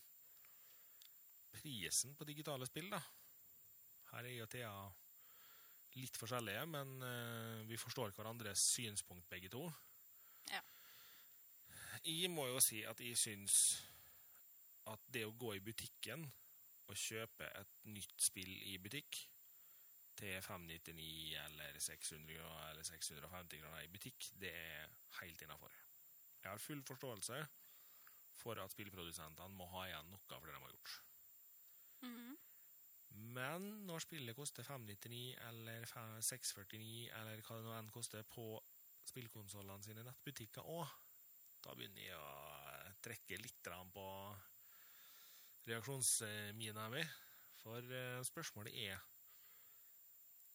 [1.57, 3.01] prisen på digitale spill, da?
[4.13, 4.71] Her er jo Thea
[5.97, 9.65] litt forskjellige, men uh, vi forstår hverandres synspunkt begge to.
[10.51, 10.61] Ja.
[12.05, 13.57] Jeg må jo si at jeg syns
[14.87, 16.23] at det å gå i butikken
[16.87, 19.19] og kjøpe et nytt spill i butikk
[20.17, 22.37] til 599 eller 600
[22.71, 24.87] eller 650 kroner i butikk, det er
[25.19, 25.73] helt innafor.
[26.43, 27.39] Jeg har full forståelse
[28.37, 30.99] for at spillprodusentene må ha igjen noe for det de har gjort.
[32.05, 32.37] Mhm.
[33.17, 35.85] Men når spillet koster 599 eller
[36.21, 38.45] 649 eller hva det nå enn koster på
[39.07, 40.91] spillkonsollene sine nettbutikker òg,
[41.63, 44.07] da begynner jeg å trekke litt på
[45.67, 47.03] reaksjonsmina mi.
[47.63, 48.99] For eh, spørsmålet er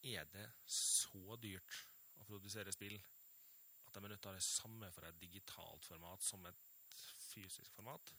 [0.03, 1.77] Er det så dyrt
[2.19, 2.97] å produsere spill
[3.97, 6.61] at de ha det samme for et digitalt format som et
[7.31, 8.13] fysisk format?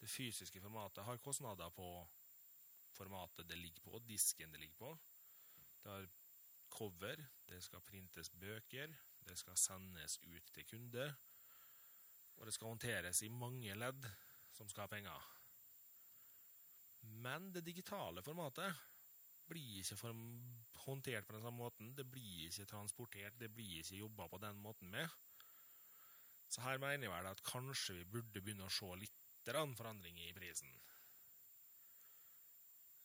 [0.00, 1.88] Det fysiske formatet har kostnader på
[2.96, 4.98] formatet det ligger på, og disken det ligger på.
[5.82, 6.08] Det har
[6.70, 8.94] cover, det skal printes bøker,
[9.26, 11.06] det skal sendes ut til kunde,
[12.36, 14.08] og det skal håndteres i mange ledd
[14.56, 15.28] som skal ha penger.
[17.24, 18.72] Men det digitale formatet
[19.48, 19.98] blir ikke
[20.84, 24.60] håndtert på den samme måten, det blir ikke transportert, det blir ikke jobba på den
[24.64, 25.08] måten med.
[26.50, 29.16] Så her mener jeg vel at kanskje vi burde begynne å se litt
[29.50, 30.70] forandring i prisen.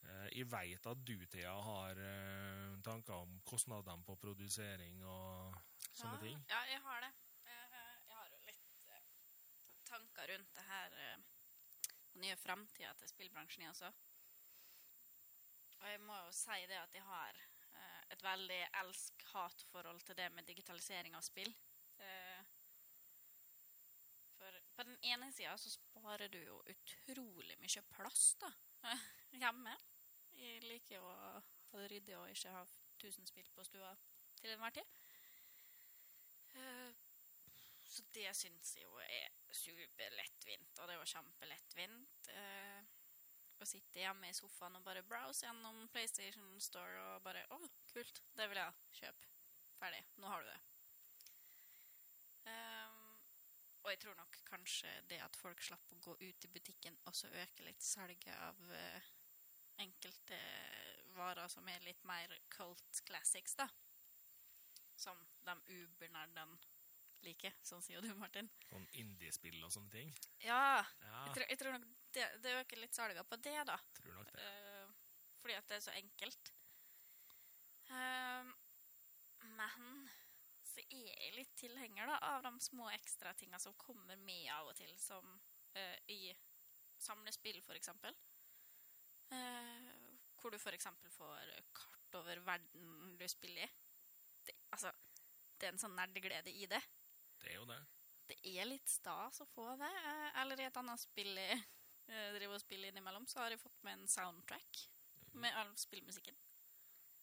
[0.06, 5.56] Eh, Jeg veit at du, Thea, har eh, tanker om kostnadene på produsering og
[5.92, 6.44] sånne ja, ting.
[6.50, 7.14] Ja, jeg har det.
[7.46, 8.92] Eh, Jeg har jo litt
[9.90, 13.92] tanker rundt det her og nye framtida til spillbransjen jeg også.
[15.82, 17.42] Og jeg må jo si det at jeg har
[18.14, 21.52] et veldig elsk-hat-forhold til det med digitalisering av spill.
[22.00, 22.44] Eh,
[24.36, 28.52] For på den ene sida så sparer du jo utrolig mye plass da,
[29.42, 29.74] hjemme.
[30.36, 32.62] Jeg liker jo å ha det ryddig og ikke ha
[33.02, 33.94] tusen spill på stua
[34.42, 35.00] til enhver tid.
[36.60, 36.94] Eh,
[37.96, 42.28] Så det syns jeg jo er superlettvint, og det var kjempelettvint.
[43.66, 47.58] Å sitte hjemme i sofaen og bare browse gjennom PlayStation Store og bare Å,
[47.90, 48.76] kult, det vil jeg ha.
[49.00, 49.24] Kjøp.
[49.80, 50.02] Ferdig.
[50.22, 50.60] Nå har du det.
[52.46, 53.00] Um,
[53.82, 57.32] og jeg tror nok kanskje det at folk slapp å gå ut i butikken, også
[57.34, 59.10] øker litt salget av uh,
[59.82, 60.40] enkelte
[61.18, 63.66] varer som er litt mer cult classics, da.
[64.94, 66.62] Som de Uber-nerdene
[67.26, 68.54] liker, sånn sier du, Martin.
[68.70, 70.14] Sånn indiespill og sånne ting.
[70.46, 73.78] Ja, Ja, jeg tror, jeg tror nok det, det øker litt salget på det, da.
[74.00, 74.46] tror nok det.
[74.46, 74.94] Uh,
[75.42, 76.54] fordi at det er så enkelt.
[77.92, 78.54] Uh,
[79.56, 80.10] men
[80.66, 84.72] så er jeg litt tilhenger da, av de små ekstra tinga som kommer med av
[84.72, 85.28] og til, som
[85.78, 86.34] uh, i
[87.06, 88.16] samlespill, eksempel.
[89.30, 89.94] Eh,
[90.40, 93.70] hvor du eksempel får kart over verden du spiller i.
[94.46, 94.92] Det, altså,
[95.58, 96.82] det er en sånn nerdeglede i det.
[97.42, 97.80] Det er jo det.
[98.26, 99.92] Det er litt stas å få det.
[100.06, 101.66] Uh, Eller i et annet spill jeg eh,
[102.08, 104.82] driver og spiller innimellom, så har jeg fått med en soundtrack
[105.42, 106.38] med all spillmusikken.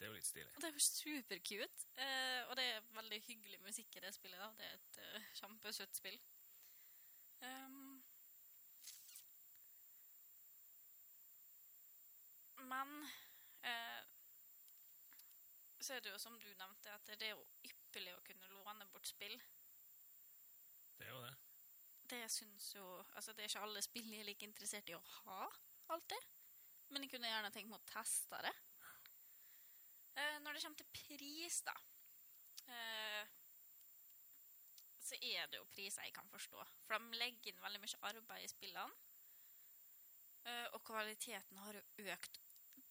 [0.02, 0.52] Det er jo litt stilig.
[0.56, 1.84] Og det er jo supercute.
[2.04, 4.38] Eh, og det er veldig hyggelig musikk i det spillet.
[4.40, 4.48] da.
[4.58, 6.18] Det er et uh, kjempesøtt spill.
[7.42, 8.02] Um,
[12.72, 12.90] men
[13.62, 14.02] eh,
[15.80, 18.90] så er det jo som du nevnte, at det er jo ypperlig å kunne låne
[18.90, 19.38] bort spill.
[20.98, 21.34] Det er jo det.
[22.10, 22.84] Det syns jo
[23.14, 25.46] Altså, det er ikke alle spill jeg er like interessert i å ha,
[25.94, 26.28] alltid.
[26.92, 28.52] Men jeg kunne gjerne tenkt meg å teste det.
[30.20, 31.72] Eh, når det kommer til pris, da
[32.68, 33.30] eh,
[35.00, 36.66] Så er det jo priser jeg kan forstå.
[36.84, 39.08] For de legger inn veldig mye arbeid i spillene.
[40.44, 42.40] Eh, og kvaliteten har jo økt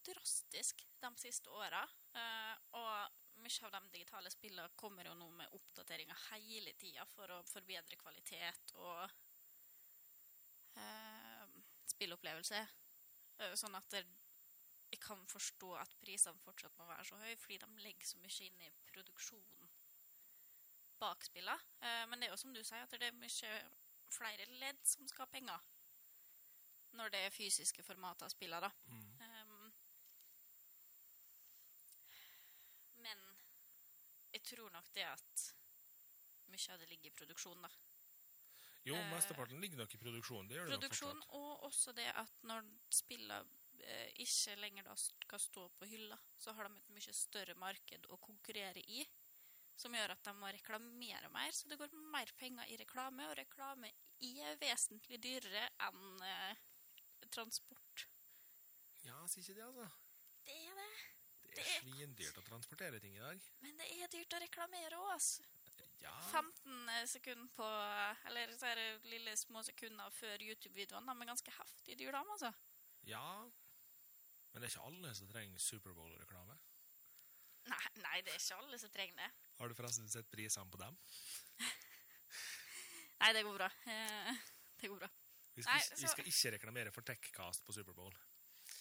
[0.06, 1.82] drastisk de siste åra.
[2.18, 7.30] Eh, og mye av de digitale spillene kommer jo nå med oppdateringer hele tida for
[7.34, 9.02] å forbedre kvalitet og
[10.80, 11.60] eh,
[11.94, 12.62] spillopplevelse.
[13.38, 14.02] Eh, sånn at det,
[14.92, 18.48] jeg kan forstå at prisene fortsatt må være så høye, fordi de legger så mye
[18.48, 19.70] inn i produksjonen
[21.02, 21.58] bak spillene.
[21.80, 23.54] Eh, men det er jo som du sier, at det er mye
[24.12, 25.70] flere ledd som skal ha penger.
[26.98, 28.70] Når det er fysiske formater av spillene, da.
[28.92, 29.12] Mm.
[29.26, 29.72] Ehm,
[33.06, 33.22] men
[34.34, 35.46] jeg tror nok det at
[36.52, 37.70] mye av det ligger i produksjon, da.
[38.84, 40.48] Jo, Eh, mesteparten ligger nok i produksjon.
[40.48, 41.34] Det gjør det nok Produksjon, fortsatt.
[41.38, 43.44] og også det at når spillene
[43.82, 48.06] eh, ikke lenger da skal stå på hylla, så har de et mye større marked
[48.10, 49.06] å konkurrere i,
[49.76, 53.36] som gjør at de må reklamere mer, så det går mer penger i reklame, og
[53.38, 56.56] reklame er vesentlig dyrere enn eh,
[57.30, 58.06] transport.
[59.06, 59.88] Ja, sier ikke det, altså.
[61.52, 63.40] Det er svindyrt å transportere ting i dag.
[63.60, 65.42] men det er dyrt å reklamere òg, altså.
[66.02, 67.66] Ja, 15 sekunder på
[68.26, 71.14] Eller så er det lille små sekunder før YouTube-videoene.
[71.14, 72.52] De er ganske heftig dyr, de, altså.
[73.06, 73.50] ja.
[74.52, 76.56] Men det er ikke alle som trenger Superbowl-reklame.
[77.70, 79.28] Nei, nei, det er ikke alle som trenger det.
[79.60, 80.98] Har du forresten sett prisene på dem?
[83.22, 83.68] Nei, det går bra.
[83.86, 84.34] Eh,
[84.82, 85.08] det går bra.
[85.54, 88.12] Vi skal, Nei, ikke- vi skal ikke reklamere for Techcast på Superbowl.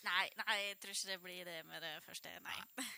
[0.06, 2.34] Nei, nei, jeg tror ikke det blir det med det første.
[2.48, 2.60] Nei.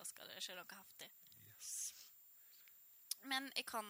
[0.00, 1.06] Da skal det skje noe heftig.
[1.50, 1.70] Yes.
[3.28, 3.84] Men jeg kan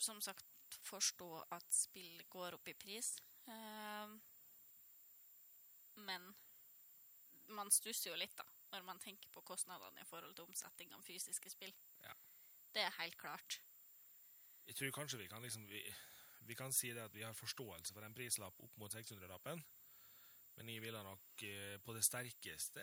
[0.00, 0.46] som sagt
[0.86, 3.10] forstå at spill går opp i pris.
[3.48, 4.14] Uh,
[6.06, 6.30] men
[7.52, 11.04] man stusser jo litt, da, når man tenker på kostnadene i forhold til omsetning av
[11.04, 11.74] fysiske spill.
[12.04, 12.14] Ja.
[12.72, 13.60] Det er helt klart.
[14.68, 15.80] Jeg tror kanskje vi kan liksom vi,
[16.48, 19.64] vi kan si det at vi har forståelse for en prislapp opp mot 600-lappen.
[20.58, 22.82] Men jeg ville nok eh, på det sterkeste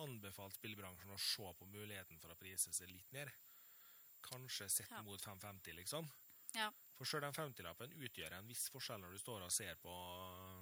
[0.00, 3.28] anbefalt spillbransjen å se på muligheten for å prise seg litt ned.
[4.24, 5.02] Kanskje sett Ja.
[5.04, 6.08] mot 550, liksom.
[6.56, 6.70] Ja.
[6.96, 9.92] For sjøl den 50-lappen utgjør en viss forskjell når du står og ser på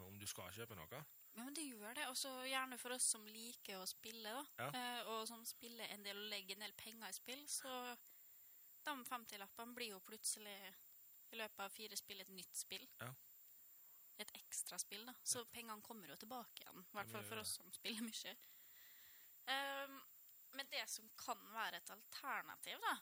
[0.07, 1.01] om du skal kjøpe noe.
[1.39, 2.05] Ja, men det gjør det.
[2.11, 4.45] Også gjerne for oss som liker å spille, da.
[4.59, 4.69] Ja.
[4.75, 7.97] Eh, og som spiller en del og legger en del penger i spill, så
[8.85, 10.57] de 50-lappene blir jo plutselig
[11.33, 12.87] i løpet av fire spill et nytt spill.
[13.01, 13.11] Ja.
[14.19, 15.15] Et ekstra spill, da.
[15.23, 16.83] Så pengene kommer jo tilbake igjen.
[16.83, 18.35] I hvert fall for oss som spiller mye.
[19.49, 20.01] Um,
[20.59, 22.97] men det som kan være et alternativ, da,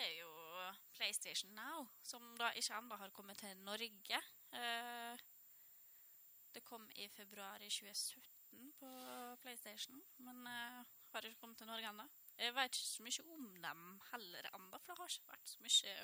[0.00, 0.30] er jo
[0.94, 4.22] PlayStation Now, som da ikke ennå har kommet til Norge.
[4.54, 5.22] Uh,
[6.54, 8.90] det kom i februar i 2017 på
[9.42, 10.82] PlayStation, men uh,
[11.12, 12.06] har ikke kommet til Norge ennå.
[12.38, 15.62] Jeg vet ikke så mye om dem heller ennå, for det har ikke vært så
[15.66, 15.94] mye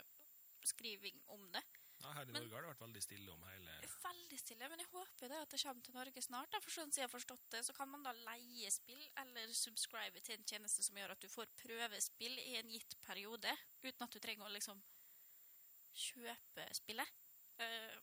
[0.66, 1.62] skriving om det.
[2.02, 3.72] Ja, her i Men- Norge har det vært veldig stille om hele
[4.06, 6.50] Veldig stille, men jeg håper det at det kommer til Norge snart.
[6.52, 6.60] Da.
[6.60, 10.20] For sånn som jeg har forstått det, så kan man da leie spill eller subscribe
[10.22, 13.50] til en tjeneste som gjør at du får prøvespill i en gitt periode,
[13.82, 14.82] uten at du trenger å liksom
[15.94, 17.08] kjøpe spillet.
[17.58, 17.96] Uh,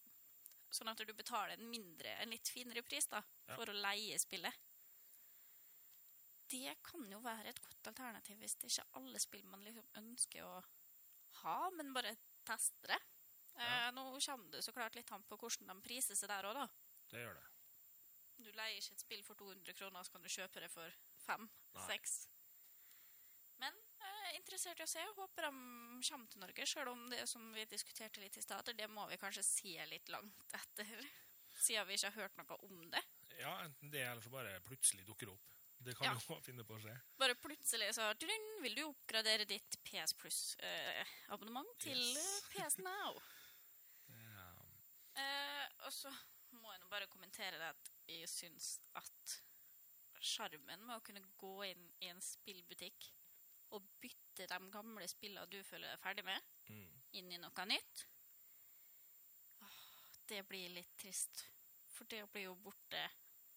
[0.74, 3.56] sånn at du betaler en mindre, en litt finere pris da, Ja.
[3.56, 4.54] for å leie spillet.
[6.50, 9.88] Det kan jo være et godt alternativ hvis det ikke er alle spill man liksom
[9.96, 10.64] ønsker å
[11.44, 13.00] ha, men bare teste det.
[13.58, 13.88] Ja.
[13.88, 16.54] Eh, nå kommer det så klart litt an på hvordan de priser seg der òg,
[16.58, 16.68] da.
[17.12, 17.50] Det gjør det.
[18.44, 21.46] Du leier ikke et spill for 200 kroner, så kan du kjøpe det for fem,
[21.76, 21.84] Nei.
[21.88, 22.16] seks.
[23.62, 25.04] Men eh, interessert i å se.
[25.16, 25.52] Håper de
[26.10, 29.20] kommer til Norge, sjøl om det som vi diskuterte litt i stad, det må vi
[29.22, 31.06] kanskje se litt langt etter.
[31.64, 33.04] Siden vi ikke har hørt noe om det.
[33.40, 35.50] Ja, enten det eller så bare plutselig dukker det opp.
[35.84, 36.14] Det kan Ja.
[36.18, 36.98] jo finne på å skje.
[37.20, 38.10] Bare plutselig så
[38.64, 42.44] vil du oppgradere ditt PS Plus-abonnement til Yes.
[42.44, 43.22] eh, PS Now.
[45.16, 46.10] Eh, og så
[46.58, 49.36] må jeg nå bare kommentere det at jeg syns at
[50.24, 53.10] sjarmen med å kunne gå inn i en spillbutikk
[53.76, 57.02] og bytte de gamle spillene du føler deg ferdig med, Mm.
[57.20, 58.06] inn i noe nytt
[59.62, 59.74] åh,
[60.28, 61.44] Det blir litt trist.
[61.92, 63.02] For det blir jo borte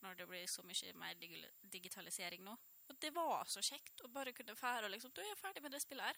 [0.03, 2.57] når det blir så mye mer dig digitalisering nå.
[2.91, 5.73] Og det var så kjekt å bare kunne fære og liksom Du er ferdig med
[5.73, 6.17] det spillet her.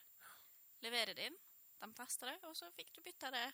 [0.80, 1.38] Levere det inn.
[1.80, 3.52] De tester det, og så fikk du bytta det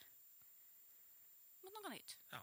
[1.64, 2.17] mot noe nytt.
[2.33, 2.40] Ja.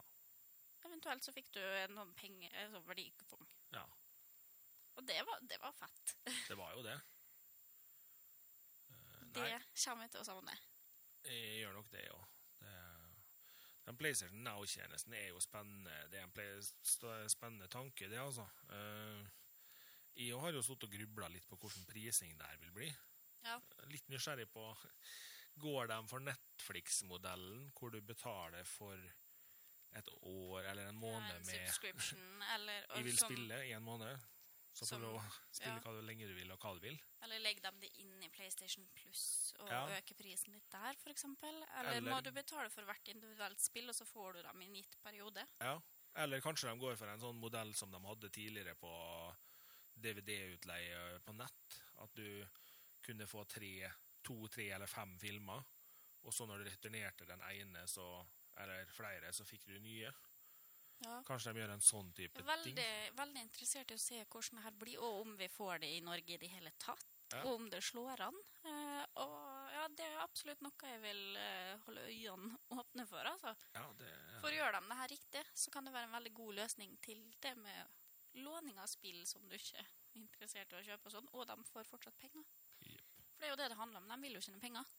[0.87, 3.47] Eventuelt så fikk du en sånn penge, en sånn verdikupong.
[3.77, 3.85] ja.
[4.99, 6.11] Og det var, det var fett.
[6.49, 6.97] Det var jo det.
[8.91, 9.45] Uh, Det
[9.85, 10.55] kommer vi til å savne.
[11.23, 12.01] jeg gjør nok det.
[12.59, 12.73] Det,
[13.85, 15.95] den PlayStation Now-tjenesten er jo spennende.
[16.11, 16.51] Det er en play,
[17.31, 18.43] spennende tanke, det, altså.
[18.67, 19.23] Uh,
[20.19, 22.91] jeg har jo sittet og grubla litt på hvordan prising der vil bli.
[23.47, 23.55] Ja.
[23.89, 24.65] Litt nysgjerrig på
[25.59, 28.97] Går de for Netflix-modellen, hvor du betaler for
[29.93, 33.83] et år eller en måned en med subscription, eller, Jeg vil som, spille i en
[33.83, 34.17] måned.
[34.73, 35.19] Så får du
[35.51, 35.81] spille ja.
[35.83, 36.95] hva du lenge du vil, og hva du vil.
[37.25, 39.81] Eller legger dem det inn i PlayStation Plus og Ja.
[39.97, 41.51] øke prisen litt der, eksempel.
[41.77, 44.65] Eller, Eller- må du betale for hvert individuelt spill, og så får du dem i
[44.65, 45.43] en gitt periode?
[45.59, 45.75] Ja.
[46.15, 48.89] Eller kanskje de går for en sånn modell som de hadde tidligere på
[50.01, 51.77] DVD-utleie på nett.
[52.01, 52.45] At du
[53.05, 53.91] kunne få tre,
[54.23, 55.63] to, tre eller fem filmer
[56.21, 58.05] og så når du returnerte den ene, så,
[58.61, 60.11] eller flere, så fikk du nye.
[61.01, 61.15] Ja.
[61.25, 63.15] Kanskje de gjør en sånn type Veldig, ting?
[63.17, 66.03] veldig interessert i å se hvordan det her blir, og om vi får det i
[66.05, 67.07] Norge i det hele tatt.
[67.31, 67.39] Ja.
[67.47, 68.37] Og om det slår an.
[68.67, 73.29] Eh, og ja, det er absolutt noe jeg vil eh, holde øynene åpne for.
[73.31, 73.55] altså.
[73.73, 74.11] Ja, det
[74.43, 77.23] For gjør de det her riktig, så kan det være en veldig god løsning til
[77.41, 77.97] det med
[78.43, 81.57] låning av spill som du ikke er interessert i å kjøpe, og sånn, og de
[81.71, 82.45] får fortsatt penger.
[83.41, 84.09] For det er jo det det handler om.
[84.11, 84.89] De vil jo tjene penger.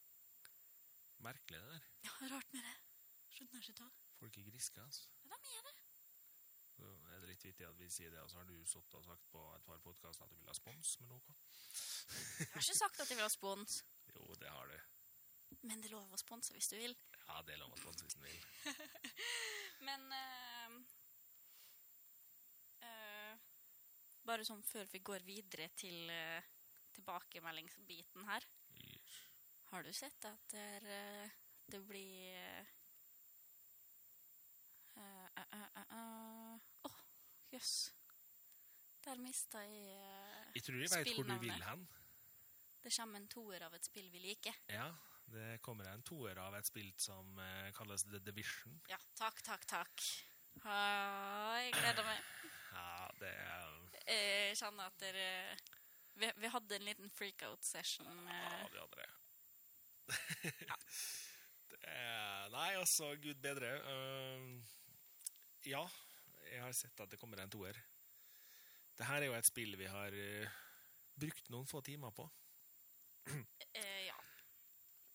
[1.23, 1.83] merkelig, det der.
[2.03, 2.73] Ja, rart med det.
[3.31, 3.91] Skjønner ikke det.
[4.19, 5.05] Folk er griske, altså.
[5.31, 5.75] Ja, de er det.
[6.73, 9.05] Så er det litt vittig at vi sier det, og så har du sittet og
[9.07, 11.37] sagt på et par podkaster at du vil ha spons med noe.
[12.41, 13.77] Jeg har ikke sagt at jeg vil ha spons,
[14.17, 14.75] Jo, det har du.
[15.63, 16.97] men det er lov å sponse hvis du vil.
[17.29, 18.41] Ja, det er lov å sponse hvis du vil.
[19.87, 20.75] Men uh,
[22.83, 23.39] uh,
[24.27, 26.51] Bare sånn før vi går videre til eh,
[26.97, 28.47] tilbakemeldingsbiten her.
[28.83, 29.19] Yes.
[29.73, 31.31] Har du sett at det, eh,
[31.73, 32.67] det blir eh,
[34.97, 36.99] eh, eh, Uh, uh, Åh,
[37.53, 37.93] jøss.
[39.05, 41.89] Der mista jeg uh, Jeg tror jeg vet hvor du vil hen.
[42.83, 44.57] Det kommer en toer av et spill vi liker.
[44.69, 44.91] Ja,
[45.33, 47.39] det kommer en toer av et spill som
[47.77, 48.81] kalles The Division.
[48.91, 50.07] Ja, takk, takk, takk.
[50.61, 50.79] Ha,
[51.63, 52.33] jeg gleder meg.
[52.73, 55.29] Ja, det er Jeg kjenner at dere
[56.15, 58.09] vi, vi hadde en liten freakout-session.
[58.29, 59.11] Ja, eh, vi hadde det.
[61.73, 63.73] det er, nei, altså, gud bedre.
[63.87, 64.59] Uh,
[65.69, 65.83] ja,
[66.51, 67.79] jeg har sett at det kommer en toer.
[68.99, 70.59] Det her er jo et spill vi har uh,
[71.19, 72.29] brukt noen få timer på.
[73.33, 74.19] uh, ja.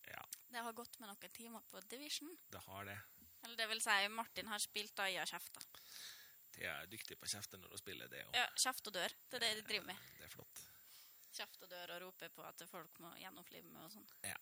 [0.08, 2.32] Ja, Det har gått med noen timer på Division.
[2.52, 2.98] det har det.
[3.46, 5.62] Eller det vil si, Martin har spilt da i har kjefta.
[6.58, 8.24] De er dyktige på kjefte når de spiller det.
[8.26, 9.14] Og Ja, kjeft og dør.
[9.30, 10.08] Det er det de driver med.
[10.18, 10.64] Det er flott.
[11.38, 14.08] Kjeft og dør og roper på at folk må gjennomflive meg og sånn.
[14.26, 14.38] Ja.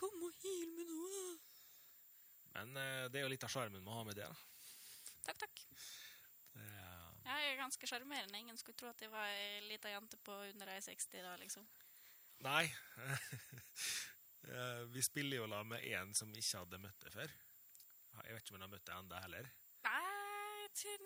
[0.00, 1.24] Kom og hyl med noe!
[2.52, 4.28] Men eh, det er jo litt av sjarmen med å ha med det.
[4.28, 4.36] da.
[5.28, 5.64] Takk, takk.
[6.56, 6.68] Det
[7.22, 8.40] Ja, jeg er ganske sjarmerende.
[8.40, 11.68] Ingen skulle tro at jeg var ei lita jente på under 1,60 da, liksom.
[12.48, 12.64] nei.
[14.42, 17.34] Eh, vi spiller jo da med en som ikke hadde møtt deg før.
[18.26, 19.50] Jeg vet ikke om han har møtt deg ennå heller.
[19.86, 20.00] Nei,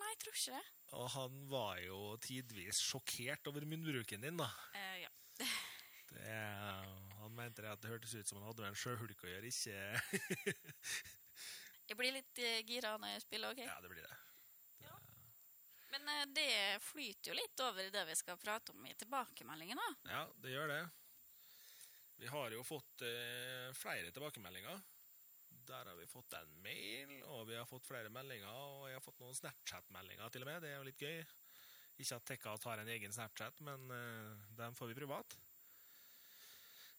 [0.01, 0.63] nei, jeg tror ikke det.
[0.97, 4.49] Og han var jo tidvis sjokkert over munnbruken din, da.
[4.73, 4.96] Eh,
[7.23, 9.51] han mente det at det hørtes ut som han hadde med en sjøhulk å gjøre,
[9.51, 10.55] ikke
[11.87, 13.63] Jeg blir litt eh, gira når jeg spiller, OK?
[13.63, 14.17] Ja, det blir det.
[15.97, 19.81] Men eh, det flyter jo litt over i det vi skal prate om i tilbakemeldingen.
[20.11, 20.83] Ja, det gjør det.
[22.17, 24.83] Vi har jo fått eh, flere tilbakemeldinger.
[25.67, 29.05] Der har vi fått en mail, og vi har fått flere meldinger, og jeg har
[29.05, 30.63] fått noen Snapchat-meldinger til og med.
[30.63, 31.19] Det er jo litt gøy.
[31.97, 35.37] Ikke at Tekka tar en egen Snapchat, men eh, den får vi privat.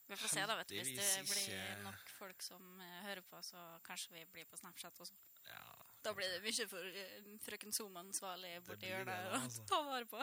[0.08, 0.76] Vi får se, da, vet du.
[0.80, 5.00] Hvis det blir nok folk som eh, hører på, så kanskje vi blir på Snapchat
[5.04, 5.18] også.
[5.50, 5.64] Ja,
[6.06, 9.66] Da blir det mye for eh, frøken Zoom-ansvarlig borti blir det, hjørnet å altså.
[9.68, 10.22] ta vare på.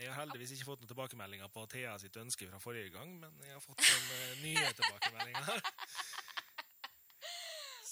[0.00, 3.34] Jeg har heldigvis ikke fått noen tilbakemeldinger på Thea sitt ønske fra forrige gang, men
[3.44, 5.70] jeg har fått noen eh, nye tilbakemeldinger.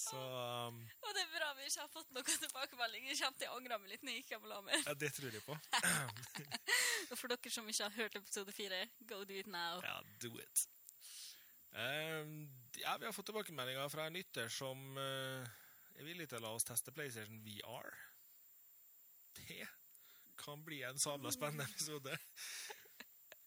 [0.09, 0.21] Så
[0.69, 3.09] um, Og det er bra vi ikke har fått noen tilbakemelding.
[3.11, 4.87] Jeg kjente jeg angra meg litt når jeg gikk hjem og la meg.
[4.87, 5.59] ja, det tror jeg på.
[7.11, 9.83] Og for dere som ikke har hørt episode fire, go do it now.
[9.85, 10.65] Ja, do it.
[11.73, 12.49] Um,
[12.81, 15.45] ja, vi har fått tilbakemeldinger fra en lytter som uh,
[15.99, 17.93] er villig til å la oss teste PlayStation VR.
[19.39, 19.67] Det
[20.39, 22.17] kan bli en sabla spennende episode.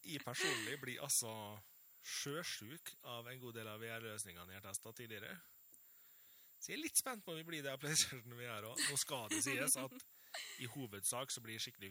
[0.06, 1.32] Jeg personlig blir altså
[2.02, 5.36] sjøsjuk av en god del av VR-løsningene jeg har testa tidligere.
[6.62, 8.78] Så jeg er litt spent på om vi blir det av PlayStation VR òg.
[8.78, 9.96] Nå skal det sies at
[10.62, 11.90] i hovedsak så blir jeg skikkelig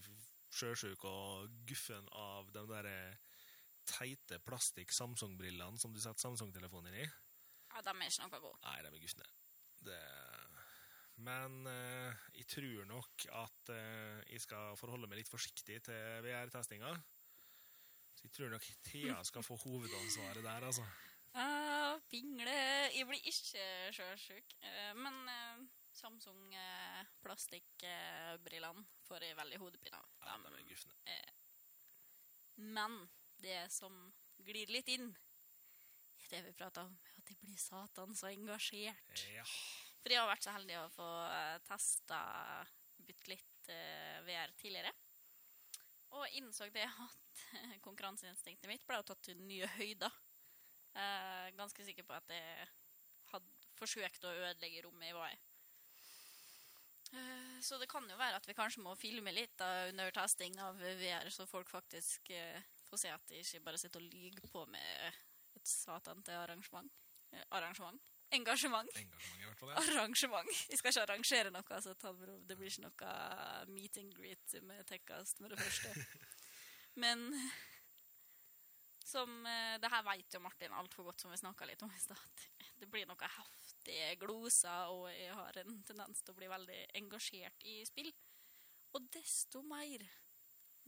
[0.54, 2.88] sjøsjuk og guffen av de der
[3.90, 7.06] teite plastikk Samsung-brillene som du setter Samsung-telefonen i.
[7.70, 8.62] Ja, de er ikke noe gode.
[8.66, 9.28] Nei, de er gufne.
[9.86, 10.00] Det...
[11.20, 16.94] Men eh, jeg tror nok at eh, jeg skal forholde meg litt forsiktig til VR-testinga.
[18.16, 20.86] Så jeg tror nok Thea skal få hovedansvaret der, altså.
[21.38, 22.54] Ah, pingle.
[22.94, 24.54] Jeg blir ikke sjøsjuk.
[24.66, 25.60] Eh, Men eh,
[25.94, 30.08] Samsung eh, plastikkbrillene får jeg veldig hodepine av.
[30.26, 30.96] Ja, de er gufne.
[32.60, 32.96] Men
[33.40, 33.94] det som
[34.44, 35.10] glir litt inn,
[36.20, 39.24] er det vi prata om, er at jeg blir satan så engasjert.
[39.34, 39.44] Ja.
[40.00, 41.08] For jeg har vært så heldig å få
[41.68, 42.20] testa
[43.04, 44.92] bytte litt eh, VR tidligere.
[46.16, 47.44] Og innså det at
[47.86, 50.14] konkurranseinstinktet mitt ble tatt til nye høyder.
[50.94, 52.66] Eh, ganske sikker på at jeg
[53.30, 55.38] hadde forsøkt å ødelegge rommet jeg var i.
[57.10, 60.58] Eh, så det kan jo være at vi kanskje må filme litt da, under testing
[60.62, 64.50] av VR, så folk faktisk eh, får se at de ikke bare sitter og lyver
[64.50, 65.06] på med
[65.58, 66.90] et satan til arrangement.
[67.50, 68.00] arrangement.
[68.30, 68.90] Engasjement.
[68.94, 69.70] Engasjement, i hvert fall.
[69.70, 69.80] Ja.
[69.82, 70.50] Arrangement.
[70.70, 71.94] Jeg skal ikke arrangere noe, så
[72.46, 73.14] det blir ikke noe
[73.70, 76.06] meet and greet med Tekkast med det første.
[77.02, 77.26] Men
[79.10, 82.00] som eh, Det her vet jo Martin altfor godt, som vi snakka litt om i
[82.00, 82.44] stad.
[82.80, 87.66] Det blir noe heftige gloser, og jeg har en tendens til å bli veldig engasjert
[87.68, 88.08] i spill.
[88.96, 90.06] Og desto mer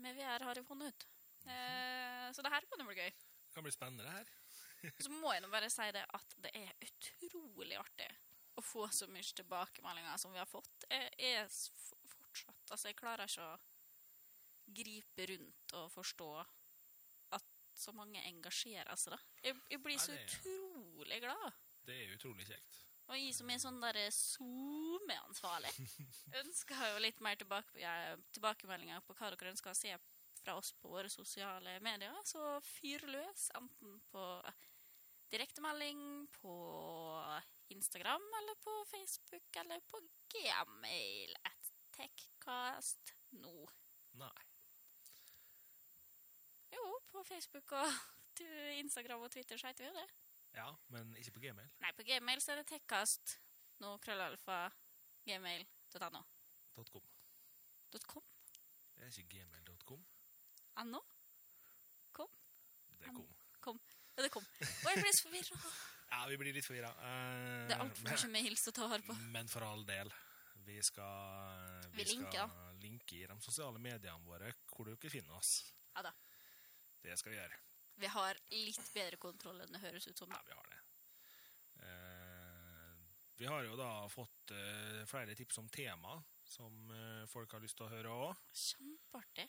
[0.03, 1.09] med VR har jeg funnet ut.
[1.45, 3.11] Eh, så det her kan jo bli gøy.
[3.12, 4.33] Det kan bli spennende, det her.
[5.05, 8.09] Så må jeg nå bare si det at det er utrolig artig
[8.59, 10.89] å få så mye tilbakemeldinger som vi har fått.
[10.89, 16.29] Jeg er fortsatt Altså, jeg klarer ikke å gripe rundt og forstå
[17.83, 19.37] så mange engasjerer seg, da.
[19.49, 20.30] Jeg, jeg blir Nei, så det ja.
[20.30, 21.61] utrolig glad.
[21.87, 22.80] Det er utrolig kjekt.
[23.11, 25.72] Og jeg som er sånn der SoMe-ansvarlig,
[26.43, 27.95] ønsker jo litt mer tilbake, ja,
[28.33, 29.97] tilbakemeldinger på hva dere ønsker å se
[30.43, 32.14] fra oss på våre sosiale medier.
[32.26, 34.24] Så fyr løs, enten på
[35.33, 36.55] direktemelding, på
[37.74, 40.01] Instagram, eller på Facebook, eller på
[40.35, 43.68] gmail at techcast nå.
[44.20, 44.41] Nei.
[47.12, 47.88] På Facebook og
[48.82, 50.08] Instagram og Twitter så heter vi jo det.
[50.56, 51.68] Ja, men ikke på gmail.
[51.80, 53.38] Nei, på gmail så er det tekkast.
[53.82, 54.58] nå, krøllalfa,
[55.26, 56.20] gmail.no.
[56.92, 57.06] .com.
[58.08, 58.26] .com?
[58.96, 60.04] Det er ikke gmail.com.
[60.80, 61.00] Anno?
[62.16, 62.28] Kom?
[63.00, 63.26] Det kom.
[63.64, 63.80] Kom.
[64.16, 64.44] Ja, det kom.
[64.60, 65.62] Og jeg ble så forvirra.
[66.12, 66.90] Ja, vi blir litt forvirra.
[67.00, 69.14] Uh, Det er altfor mye med hils å ta vare på.
[69.32, 70.10] Men for all del.
[70.66, 72.50] Vi skal, Vi linker.
[72.52, 75.54] skal linke i de sosiale mediene våre hvor dere finner oss.
[75.96, 76.12] Ja da.
[77.03, 77.59] Det skal vi gjøre.
[78.03, 80.30] Vi har litt bedre kontroll enn det høres ut som.
[80.32, 80.80] Ja, vi har det.
[81.82, 83.03] Eh,
[83.42, 87.78] vi har jo da fått eh, flere tips om tema som eh, folk har lyst
[87.78, 88.46] til å høre òg.
[88.55, 89.48] Kjempeartig.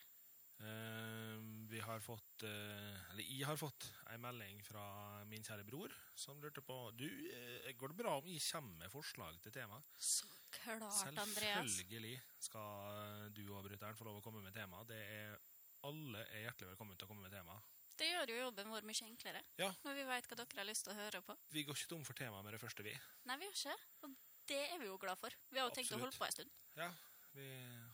[0.64, 4.84] Eh, vi har fått eh, Eller jeg har fått ei melding fra
[5.28, 8.94] min kjære bror som lurte på Du, eh, går det bra om jeg kommer med
[8.94, 9.82] forslag til tema?
[9.98, 10.86] Så klart,
[11.18, 11.74] Andreas.
[11.74, 14.86] Selvfølgelig skal du og bryteren få lov å komme med tema.
[14.88, 15.36] Det er
[15.84, 17.58] Alle er hjertelig velkommen til å komme med tema.
[18.00, 19.42] Det gjør jo jobben vår mye enklere.
[19.60, 19.68] Ja.
[19.84, 21.36] Når vi vet hva dere har lyst til å høre på.
[21.52, 22.94] Vi går ikke tom for tema med det første, vi.
[23.28, 23.76] Nei, vi gjør ikke.
[24.08, 24.14] Og
[24.48, 25.36] det er vi jo glad for.
[25.52, 26.56] Vi har jo tenkt å holde på en stund.
[26.80, 26.88] Ja,
[27.36, 27.50] vi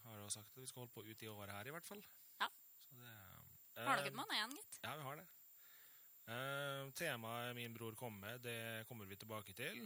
[0.05, 2.03] har jo sagt at vi skal holde på ut i året her, i hvert fall.
[2.37, 2.51] Ja.
[2.85, 3.15] Så det,
[3.81, 4.79] Har dere eh, en måned igjen, gitt?
[4.85, 5.25] Ja, vi har det.
[6.29, 9.81] Eh, temaet min bror kom med, det kommer vi tilbake til.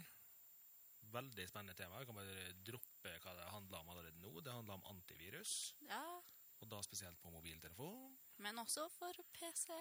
[1.14, 2.04] Veldig spennende tema.
[2.04, 4.36] Vi kan bare droppe hva det handler om allerede nå.
[4.44, 5.74] Det handler om antivirus,
[6.86, 8.14] spesielt på mobiltelefon.
[8.44, 9.72] Men også for PC,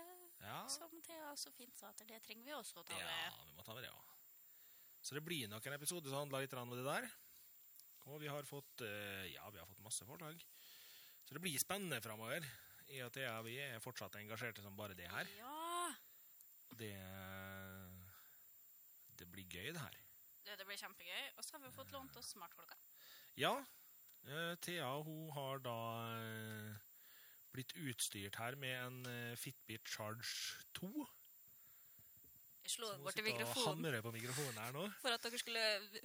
[0.42, 3.06] Ja, som Thea så fint sa, at det trenger vi også å ta med.
[3.06, 4.02] ja vi må ta med det ja.
[5.02, 7.08] Så det blir nok en episode som handler litt om det der.
[8.06, 10.42] Og vi har fått eh, Ja, vi har fått masse forslag.
[11.26, 12.46] Så det blir spennende framover.
[12.92, 15.26] I og Thea vi er fortsatt engasjerte som bare det her.
[15.38, 15.94] Ja!
[16.78, 16.92] Det
[19.18, 19.98] Det blir gøy, det her.
[20.44, 21.26] Det, det blir kjempegøy.
[21.38, 22.76] Og så har vi fått lånt oss smartklokka.
[23.38, 23.52] Ja,
[24.26, 25.76] eh, Thea hun har da
[26.18, 26.80] eh,
[27.52, 30.90] blitt utstyrt her med en eh, Fitbit Charge 2.
[32.62, 34.84] Jeg slo Så hun bort til sitter og mikrofonen på mikrofonen her nå.
[35.02, 36.02] for at dere skulle høre,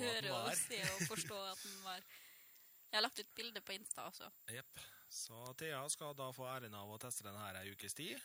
[0.00, 2.00] høre og se og forstå at den var
[2.90, 4.30] Jeg har lagt ut bilde på Insta også.
[4.50, 4.80] Jepp.
[5.10, 8.18] Så Thea skal da få æren av å teste den her ei ukes tid.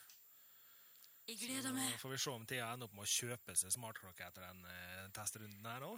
[1.26, 1.92] Jeg gleder meg.
[1.94, 4.66] Så får vi se om Thea ender opp med å kjøpe seg smartklokke etter den
[4.70, 5.94] eh, testrunden her nå.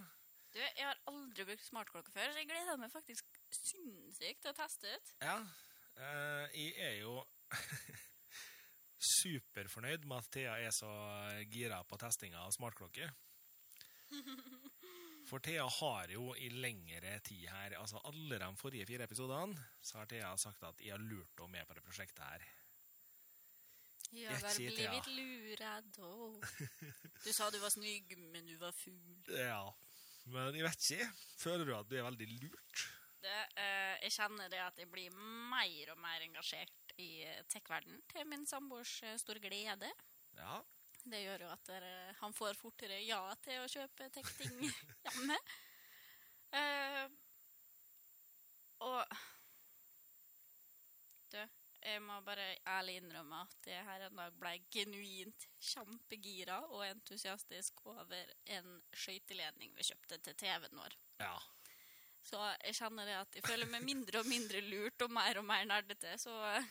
[0.52, 4.56] Du, jeg har aldri brukt smartklokke før, så jeg gleder meg faktisk sinnssykt til å
[4.56, 5.10] teste ut.
[5.20, 5.36] Ja,
[5.98, 7.14] jeg er jo
[9.18, 10.90] superfornøyd med at Thea er så
[11.52, 13.08] gira på testinga av smartklokke.
[15.28, 20.00] For Thea har jo i lengre tid her, altså alle de forrige fire episodene, så
[20.00, 22.46] har Thea sagt at jeg har lurt henne med på det prosjektet her.
[24.16, 25.02] Jeg har blivit Thea.
[25.18, 25.98] lurad.
[25.98, 26.40] åh.
[27.24, 29.18] Du sa du var snygg, men du var ful.
[29.50, 29.66] Ja,
[30.32, 31.10] men jeg vet ikke.
[31.42, 32.86] Føler du at du er veldig lurt?
[33.22, 35.14] Det, eh, jeg kjenner det at jeg blir
[35.50, 39.90] mer og mer engasjert i eh, tech-verden, til min samboers eh, store glede.
[40.38, 40.60] Ja,
[41.08, 41.84] Det gjør jo at der,
[42.20, 44.54] han får fortere ja til å kjøpe tech-ting
[45.06, 45.38] hjemme.
[46.58, 47.04] Eh,
[48.86, 49.18] og
[51.28, 51.40] Du,
[51.84, 57.82] jeg må bare ærlig innrømme at jeg her en dag ble genuint kjempegira og entusiastisk
[57.92, 60.96] over en skøyteledning vi kjøpte til TV-en vår.
[61.26, 61.36] ja.
[62.28, 65.46] Så jeg kjenner det at jeg føler meg mindre og mindre lurt og mer og
[65.48, 66.12] mer nerdete.
[66.20, 66.66] Så eh,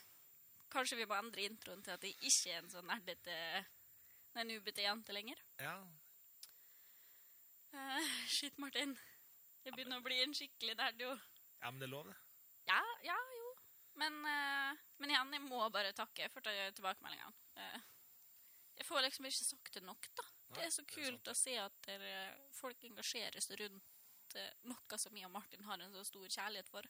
[0.73, 3.37] kanskje vi må endre introen til at jeg ikke er en sånn nerdete,
[4.37, 5.41] nei, nubete jente lenger.
[5.63, 5.77] ja.
[7.77, 8.93] Uh, shit, Martin.
[9.65, 11.11] Jeg begynner å bli en skikkelig nerd, jo.
[11.59, 12.15] Ja, men det er lov, det.
[12.69, 13.49] Ja, ja, jo.
[13.99, 17.35] Men, uh, men igjen, jeg må bare takke for til- tilbakemeldingene.
[17.59, 17.77] Uh,
[18.79, 20.25] jeg får liksom ikke sagt det nok, da.
[20.55, 21.89] Det er så kult å se at
[22.55, 23.96] folk engasjerer seg rundt
[24.35, 26.89] eh, noe som jeg og Martin har en så stor kjærlighet for,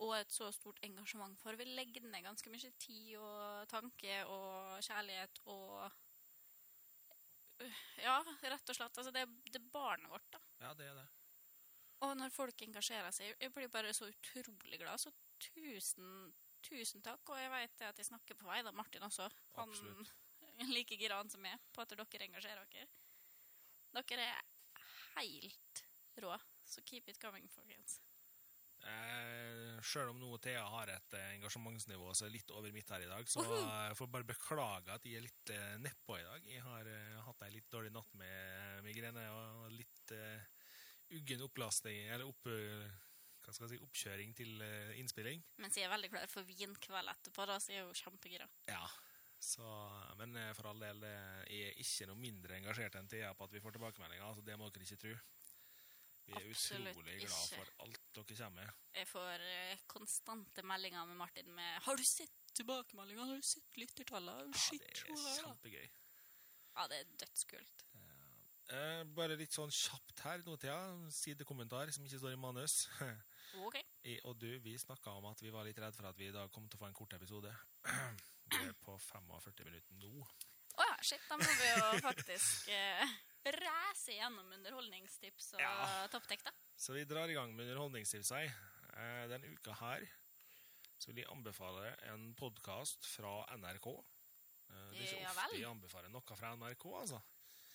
[0.00, 1.56] og et så stort engasjement for.
[1.60, 5.90] Vi legger ned ganske mye tid og tanke og kjærlighet og
[7.60, 8.96] øh, Ja, rett og slett.
[8.96, 10.40] Altså, det, det er barnet vårt, da.
[10.62, 11.08] Ja, det er det.
[12.00, 15.02] Og når folk engasjerer seg, jeg blir bare så utrolig glad.
[15.02, 15.12] Så
[15.44, 16.30] tusen,
[16.64, 17.20] tusen takk.
[17.28, 19.28] Og jeg vet at jeg snakker på vei, da, Martin også.
[19.58, 20.14] Han Absolutt.
[20.76, 22.88] like gira han som meg på at dere engasjerer dere.
[24.00, 24.42] Dere er
[25.18, 25.84] helt
[26.24, 26.36] rå.
[26.64, 27.98] Så keep it coming, folkens.
[28.80, 33.04] Eh, Sjøl om nå Thea har et eh, engasjementsnivå som er litt over mitt her
[33.04, 36.48] i dag, så jeg får bare beklage at jeg er litt eh, nedpå i dag.
[36.48, 40.48] Jeg har eh, hatt ei litt dårlig natt med migrene og litt eh,
[41.18, 42.88] uggen opplastning, eller opp, eh,
[43.44, 45.44] hva skal jeg si, oppkjøring til eh, innspilling.
[45.60, 48.48] Mens jeg er veldig klar for vinkveld etterpå, da, så jeg er jo kjempegira.
[48.70, 48.84] Ja,
[49.40, 49.64] så,
[50.20, 53.48] men eh, for all del, eh, jeg er ikke noe mindre engasjert enn Thea på
[53.48, 55.14] at vi får tilbakemeldinger, altså det må dere ikke tro.
[56.30, 57.56] Vi er Absolutt utrolig glad ikke.
[57.58, 58.82] for alt dere kommer med.
[59.00, 63.24] Jeg får eh, konstante meldinger med Martin med 'Har du sett tilbakemeldinga?
[63.26, 64.52] Har du sett lyttertallene?
[64.54, 65.88] Ja, Shit, det er bra.» kjempegøy.
[66.76, 67.84] Ja, det er dødskult.
[68.70, 70.78] Eh, bare litt sånn kjapt her nå, Thea.
[71.10, 72.84] Sidekommentar som ikke står i manus.
[73.66, 73.80] OK.
[74.06, 76.34] Jeg og du, vi snakka om at vi var litt redd for at vi i
[76.34, 77.50] dag kom til å få en kort episode.
[78.50, 80.24] Vi er på 45 minutter nå.
[81.02, 83.14] Shit, da må vi jo faktisk eh,
[83.56, 86.06] ræse gjennom underholdningstips og Ja.
[86.12, 86.52] topptek, da.
[86.76, 88.44] Så vi drar i gang med underholdningstipsene.
[88.92, 90.04] Eh, denne uka her
[91.00, 93.86] så vil jeg anbefale en podkast fra NRK.
[94.70, 95.60] Eh, det er ikke Ja ofte vel.
[95.60, 97.20] jeg anbefaler noe fra NRK, altså.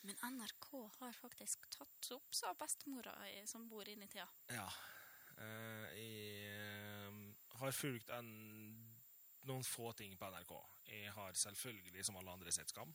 [0.05, 0.67] Men NRK
[0.99, 4.27] har faktisk tatt opp, sa bestemora i- som bor inne i tida.
[4.53, 4.67] Ja.
[5.37, 8.29] Eh, jeg eh, har fulgt en,
[9.45, 10.53] noen få ting på NRK.
[10.87, 12.93] Jeg har selvfølgelig, som alle andre, sett Skam.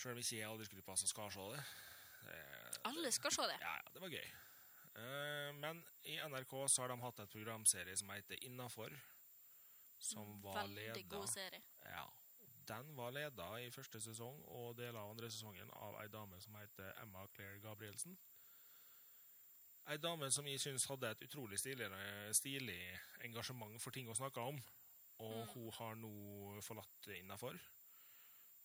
[0.00, 1.62] Sjøl ikke jeg aldri skulle passe skal se det.
[2.30, 3.58] Eh, Alle skal se det.
[3.60, 4.30] Ja, ja, det var gøy.
[5.00, 8.94] Eh, men i NRK så har de hatt et programserie som heter Innafor.
[10.00, 11.60] Som var Veldig leda god serie.
[11.84, 12.06] ja,
[12.70, 16.54] Den var leda i første sesong og deler av andre sesongen av ei dame som
[16.56, 18.16] heter Emma Claire Gabrielsen.
[19.90, 21.88] Ei dame som jeg syns hadde et utrolig stilig,
[22.36, 22.78] stilig
[23.26, 24.62] engasjement for ting hun snakka om.
[25.18, 25.48] Og Mm.
[25.54, 27.58] hun har nå forlatt innafor.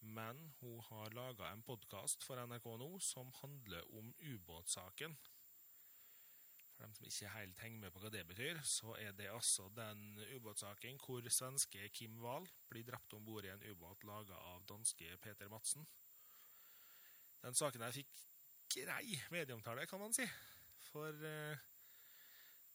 [0.05, 5.15] Men hun har laga en podkast for NRK nå som handler om ubåtsaken.
[6.75, 9.65] For dem som ikke helt henger med på hva det betyr, så er det altså
[9.73, 14.65] den ubåtsaken hvor svenske Kim Wahl blir drept om bord i en ubåt laga av
[14.69, 15.87] danske Peter Madsen.
[17.41, 18.11] Den saken her fikk
[18.75, 20.25] grei medieomtale, kan man si.
[20.91, 21.65] For eh,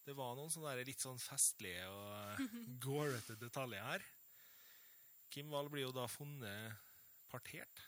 [0.07, 2.47] det var noen sånne der litt sånn festlige og
[2.87, 4.07] gårete detaljer her.
[5.31, 6.90] Kim Wahl blir jo da funnet
[7.31, 7.87] partert.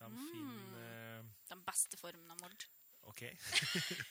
[0.00, 0.20] De Mm.
[0.32, 2.64] finner eh, Den beste formen av mord.
[3.10, 3.22] OK.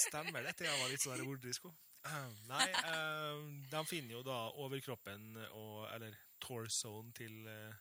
[0.00, 0.64] Stemmer dette?
[0.66, 1.66] Jeg var litt sånn morderisk.
[2.48, 3.40] Nei, eh,
[3.72, 7.74] de finner jo da overkroppen og Eller torsoen til eh,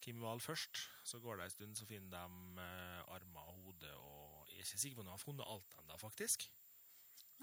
[0.00, 0.80] Kim Wahl først.
[1.04, 2.64] Så går det en stund, så finner de
[3.12, 5.96] armer og hode og Jeg er ikke sikker på om de har funnet alt ennå,
[6.00, 6.44] faktisk.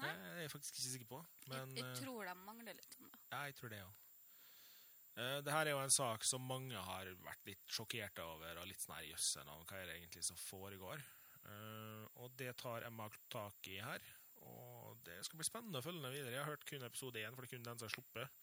[0.00, 0.08] Nei.
[0.14, 1.18] Det er jeg faktisk ikke sikker på.
[1.50, 3.18] Men jeg, jeg tror de mangler litt om det.
[3.32, 3.98] ja, jeg tror det òg.
[5.20, 8.68] Uh, det her er jo en sak som mange har vært litt sjokkerte over, og
[8.70, 11.02] litt sånn her jøsse navn, hva er det egentlig som foregår?
[11.40, 14.04] Eh, og det tar Emma tak i her,
[14.44, 16.34] og det skal bli spennende å følge den videre.
[16.36, 18.40] Jeg har hørt kun episode én, for det er kun den som er sluppet.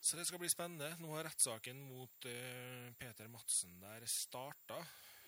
[0.00, 0.94] Så det skal bli spennende.
[1.00, 4.80] Nå har rettssaken mot eh, Peter Madsen der starta,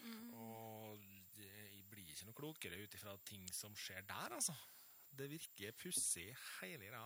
[0.02, 0.32] Mm.
[0.34, 0.98] og
[1.36, 4.54] det, jeg blir ikke noe klokere ut ifra ting som skjer der, altså.
[5.14, 6.24] Det virker pussig,
[6.58, 7.04] hele greia.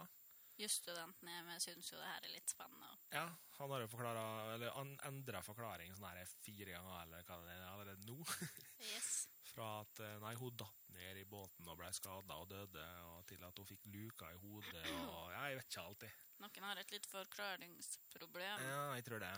[0.57, 2.89] Jusstudentene meg syns jo det her er litt spennende.
[3.13, 3.27] Ja,
[3.59, 4.23] han har jo forklara,
[4.55, 8.21] eller han endra forklaring sånn her fire ganger, eller hva det er, allerede nå.
[8.87, 9.27] Yes.
[9.53, 12.83] Fra at eh, nei, hun datt ned i båten og ble skada og døde,
[13.13, 16.19] og til at hun fikk luka i hodet, og ja, jeg vet ikke alltid.
[16.45, 18.65] Noen har et litt forklaringsproblem.
[18.69, 19.33] Ja, jeg tror det.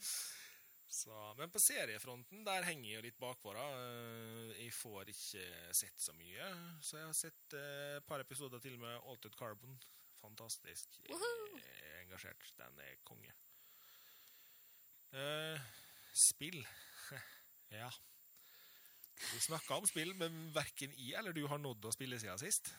[1.00, 3.66] så, men på seriefronten, der henger jeg jo litt bakpå, da.
[3.78, 5.44] Eh, Jeg får ikke
[5.78, 6.50] sett så mye,
[6.82, 9.78] så jeg har sett eh, et par episoder til med Altered Carbon.
[10.20, 10.88] Fantastisk.
[11.08, 11.58] Woohoo!
[11.60, 12.52] er engasjert.
[12.58, 13.32] Den er konge.
[15.14, 15.60] Uh,
[16.14, 16.66] spill.
[17.80, 17.90] ja.
[19.20, 22.70] Vi snakka om spill, men verken jeg eller du har nådd å spille siden sist.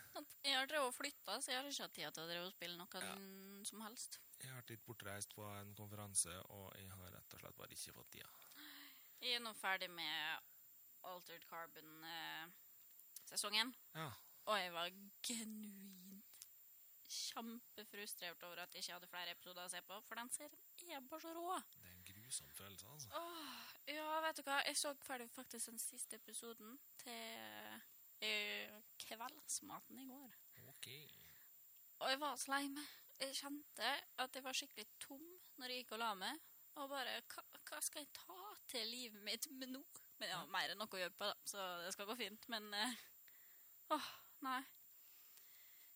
[0.42, 2.54] Jeg har drevet og flytta, så jeg har ikke hatt tid til å drive og
[2.56, 3.16] spille noe Ja.
[3.70, 4.12] som helst.
[4.42, 7.74] Jeg har vært litt bortreist på en konferanse, og jeg har rett og slett bare
[7.78, 8.32] ikke fått tida.
[9.22, 10.18] Jeg er nå ferdig med
[11.04, 14.10] Altered Carbon-sesongen, Ja.
[14.48, 14.90] og jeg var
[15.22, 16.01] genuint
[17.12, 21.04] kjempefrustrert over at jeg ikke hadde flere episoder å se på, for den serien er
[21.08, 21.58] bare så rå.
[21.78, 23.10] Det er en grusom følelse, altså.
[23.20, 24.60] Åh, ja, vet du hva?
[24.68, 27.82] Jeg så ferdig faktisk den siste episoden til
[28.24, 30.38] uh, kveldsmaten i går.
[30.74, 30.90] Ok.
[32.02, 32.98] Og jeg var så lei meg.
[33.22, 33.92] Jeg kjente
[34.24, 35.22] at jeg var skikkelig tom
[35.62, 36.48] når jeg gikk og la meg.
[36.80, 39.84] Og bare hva, hva skal jeg ta til livet mitt med nå?
[40.18, 42.48] Men jeg har mer enn noe å gjøre på, da, så det skal gå fint.
[42.54, 43.02] Men uh,
[43.98, 44.12] åh,
[44.48, 44.62] nei.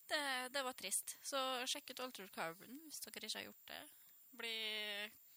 [0.09, 1.17] Det, det var trist.
[1.25, 1.39] Så
[1.69, 3.83] sjekk ut Altered Carbon hvis dere ikke har gjort det.
[4.35, 4.57] Bli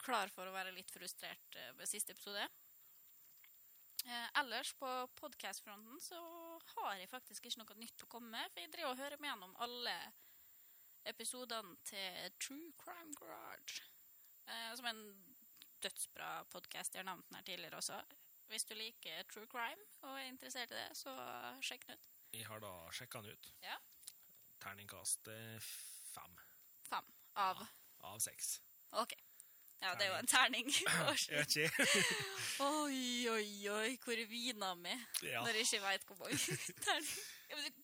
[0.03, 2.45] klar for å være litt frustrert eh, ved siste episode.
[4.05, 6.21] Eh, ellers på podcast-fronten så
[6.75, 9.33] har jeg faktisk ikke noe nytt å komme med, for jeg driver og hører meg
[9.33, 9.97] gjennom alle
[11.09, 13.83] episodene til True Crime Garage.
[14.49, 15.37] Eh, som er en
[15.83, 16.95] dødsbra podcast.
[16.95, 18.01] Jeg har nevnt den her tidligere også.
[18.49, 21.13] Hvis du liker true crime og er interessert i det, så
[21.61, 22.09] sjekk den ut.
[22.33, 23.51] Jeg har da sjekka den ut.
[23.65, 23.77] Ja.
[24.63, 25.59] Terningkast eh,
[26.13, 26.39] fem
[26.89, 27.05] Fem
[27.39, 27.65] av
[28.09, 28.61] av seks.
[29.03, 29.13] OK.
[29.81, 30.71] Ja, det er jo en terning.
[32.65, 35.43] Oi, oi, oi, hvor vina mi ja.
[35.45, 36.39] når jeg ikke veit hvor mange
[36.87, 37.77] terninger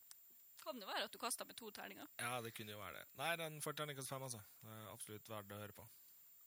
[0.64, 2.06] kan Det være at du kasta med to terninger.
[2.18, 3.04] ja, det kunne jo være det.
[3.20, 4.40] Nei, den får terningkast fem, altså.
[4.94, 5.84] Absolutt verdt å høre på.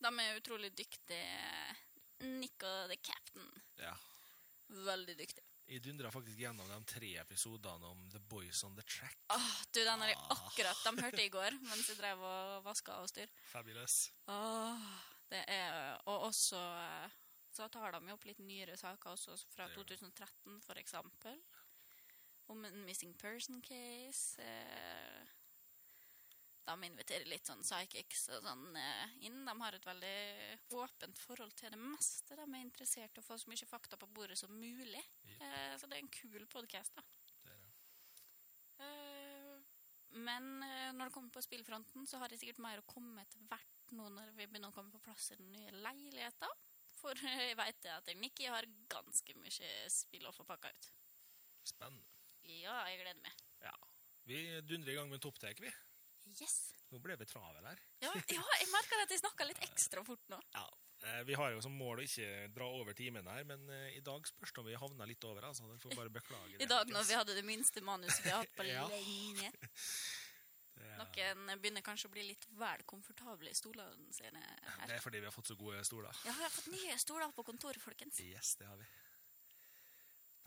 [0.01, 1.75] De er utrolig dyktige.
[2.25, 3.45] Nick og The Captain.
[3.77, 3.93] Ja.
[4.87, 5.43] Veldig dyktig.
[5.67, 9.17] Jeg dundra faktisk gjennom de tre episodene om The Boys on the Track.
[9.35, 13.01] Åh, du, den har jeg akkurat De hørte i går mens jeg drev og vaska
[13.03, 13.31] og styr.
[13.51, 13.97] Fabulous.
[14.31, 14.85] Åh,
[15.27, 17.17] det er Og også eh,
[17.57, 19.97] så tar de opp litt nyere saker også, fra Det gjør de.
[19.97, 21.39] 2013, for eksempel.
[22.53, 24.39] Om en missing person case.
[24.39, 25.36] Eh,
[26.67, 29.39] de inviterer litt sånn psychics og sånn eh, inn.
[29.47, 30.17] De har et veldig
[30.75, 32.35] åpent forhold til det meste.
[32.35, 35.03] De er interessert i å få så mye fakta på bordet som mulig.
[35.23, 35.45] Yep.
[35.47, 37.05] Eh, så det er en kul podkast, da.
[37.45, 37.73] Det er det.
[38.87, 39.55] Eh,
[40.17, 40.47] men
[40.97, 44.07] når det kommer på spillfronten, så har jeg sikkert mer å komme etter hvert nå
[44.11, 46.63] når vi begynner å komme på plass i den nye leiligheten.
[46.97, 50.89] For jeg vet at Nikki har ganske mye spill å få pakka ut.
[51.67, 52.07] Spennende.
[52.47, 53.43] Ja, jeg gleder meg.
[53.61, 53.75] Ja.
[54.27, 55.71] Vi dundrer i gang med en topptek, vi.
[56.41, 56.57] Yes.
[56.91, 57.79] Nå ble vi travel her.
[58.03, 60.37] Ja, ja jeg merker at jeg snakka litt ekstra fort nå.
[60.55, 60.65] Ja.
[61.07, 64.03] Eh, Vi har jo som mål å ikke dra over timen her, men eh, i
[64.05, 65.43] dag spørs det om vi havna litt over.
[65.49, 65.67] altså.
[65.67, 66.63] Dere får bare beklage det.
[66.63, 68.87] I dag når vi hadde det minste manuset vi har hatt på Ja.
[68.93, 69.51] lenge.
[70.77, 74.83] Er, Noen begynner kanskje å bli litt vel komfortable i stolene sine her.
[74.85, 76.13] det er fordi vi har fått så gode stoler.
[76.25, 78.19] Ja, vi har fått nye stoler på kontoret, folkens.
[78.21, 78.85] Yes, det har vi.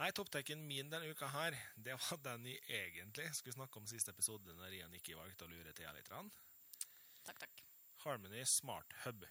[0.00, 4.14] Nei, topptekken min denne uka her, det var den jeg egentlig skulle snakke om siste
[4.14, 6.08] episode, når jeg ikke valgte å lure til litt.
[7.26, 7.58] Takk, takk.
[8.06, 9.26] Harmony Smart Hub.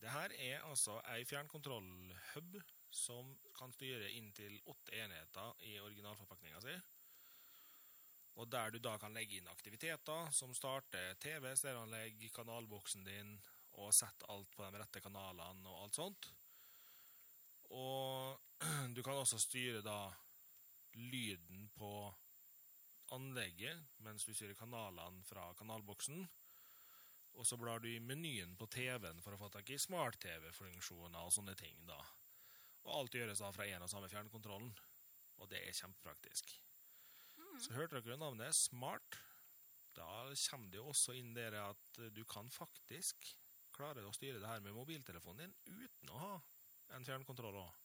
[0.00, 2.56] Det her er altså ei fjernkontrollhub
[2.88, 6.76] som kan styre inntil åtte enheter i originalforpakninga si.
[8.40, 13.36] Og der du da kan legge inn aktiviteter som starter TV, stereoanlegg, kanalboksen din,
[13.76, 16.30] og setter alt på de rette kanalene og alt sånt.
[17.76, 18.40] Og
[18.96, 20.12] du kan også styre da
[20.94, 21.90] lyden på
[23.12, 26.24] anlegget mens du styrer kanalene fra kanalboksen.
[27.32, 31.32] Og så blar du i menyen på TV-en for å få tak i smart-TV-funksjoner og
[31.32, 31.78] sånne ting.
[31.88, 31.98] da.
[32.84, 34.72] Og alt gjøres da fra én og samme fjernkontrollen.
[35.40, 36.52] Og det er kjempepraktisk.
[37.60, 39.18] Så hørte dere navnet Smart.
[39.96, 40.08] Da
[40.48, 43.32] kommer det jo også inn der at du kan faktisk
[43.72, 46.32] klare å styre det her med mobiltelefonen din uten å ha
[46.96, 47.81] en fjernkontroll òg.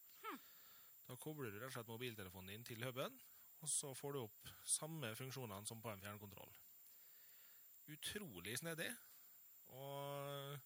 [1.08, 3.14] Da kobler du rett og slett mobiltelefonen din til huben,
[3.64, 6.52] og så får du opp samme funksjonene som på en fjernkontroll.
[7.96, 8.90] Utrolig snedig.
[9.76, 10.58] Og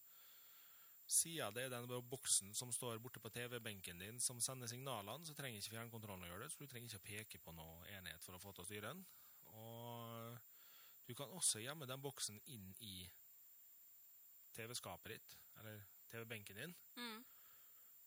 [1.11, 5.35] siden det er den boksen som står borte på TV-benken din som sender signalene, så
[5.37, 8.23] trenger ikke fjernkontrollen å gjøre det, så du trenger ikke å peke på noe enhet
[8.25, 9.03] for å få til å styre den.
[9.51, 10.39] Og
[11.07, 12.95] du kan også gjemme den boksen inn i
[14.55, 16.75] TV-skapet ditt, eller TV-benken din.
[16.95, 17.19] Mm.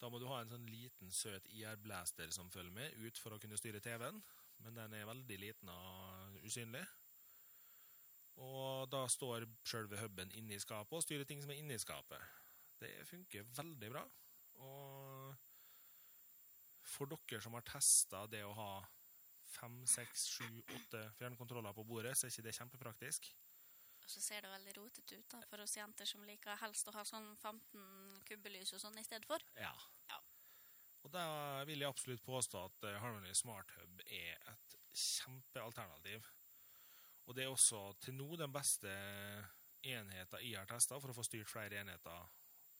[0.05, 3.39] Da må du ha en sånn liten, søt IR-blaster som følger med ut for å
[3.41, 4.19] kunne styre TV-en,
[4.61, 6.83] men den er veldig liten og usynlig.
[8.45, 11.81] Og da står sjølve huben inne i skapet og styrer ting som er inne i
[11.81, 12.21] skapet.
[12.83, 14.05] Det funker veldig bra.
[14.67, 15.33] Og
[16.85, 18.71] for dere som har testa det å ha
[19.55, 23.33] fem, seks, sju, åtte fjernkontroller på bordet, så er ikke det kjempepraktisk.
[24.05, 26.93] Og så ser det veldig rotete ut da, for oss jenter som liker helst å
[26.93, 29.45] ha sånn 15 kubbelys og sånn i stedet for.
[29.57, 29.73] Ja.
[30.11, 30.21] Ja.
[31.05, 31.25] Og da
[31.69, 36.29] vil jeg absolutt påstå at eh, Harmony Smart Hub er et kjempealternativ.
[37.25, 38.93] Og det er også til nå den beste
[39.85, 42.29] enheten jeg har testa for å få styrt flere enheter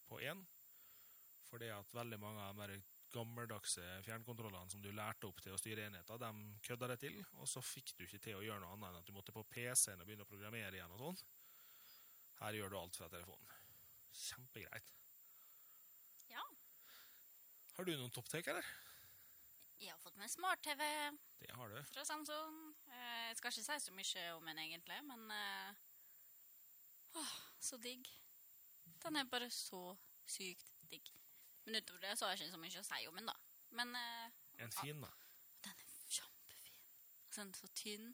[0.09, 0.45] på én.
[1.49, 2.81] Fordi at veldig mange av de
[3.15, 6.31] gammeldagse fjernkontrollene som du lærte opp til å styre enheter, de
[6.67, 9.07] kødda det til, og så fikk du ikke til å gjøre noe annet enn at
[9.09, 11.21] du måtte på PC-en og begynne å programmere igjen og sånn.
[12.43, 13.53] Her gjør du alt fra telefonen.
[14.15, 14.91] Kjempegreit.
[16.31, 16.43] Ja.
[17.77, 18.67] Har du noen topptek, eller?
[19.81, 20.83] Jeg har fått meg smart-TV
[21.41, 21.81] Det har du.
[21.93, 22.61] fra Samsung.
[22.89, 25.75] Eh, Jeg skal ikke si så mye om den egentlig, men eh,
[27.21, 28.07] åh, så digg.
[29.03, 29.97] Den er bare så
[30.27, 31.11] sykt digg.
[31.65, 33.37] Men utover det så har jeg ikke så mye å si om den, da.
[33.79, 35.11] Men eh, En fin, da.
[35.65, 36.81] den er kjempefin.
[37.31, 38.11] Så den er så tynn.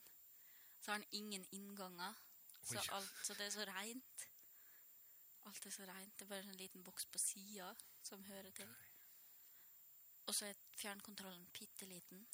[0.80, 2.14] Så har den ingen innganger.
[2.62, 2.86] Så, Oi.
[2.96, 4.26] alt, så det er så rent.
[5.48, 6.14] Alt er så rent.
[6.16, 7.74] Det er bare en liten boks på sida
[8.06, 8.70] som hører til.
[10.26, 12.26] Og så er fjernkontrollen bitte liten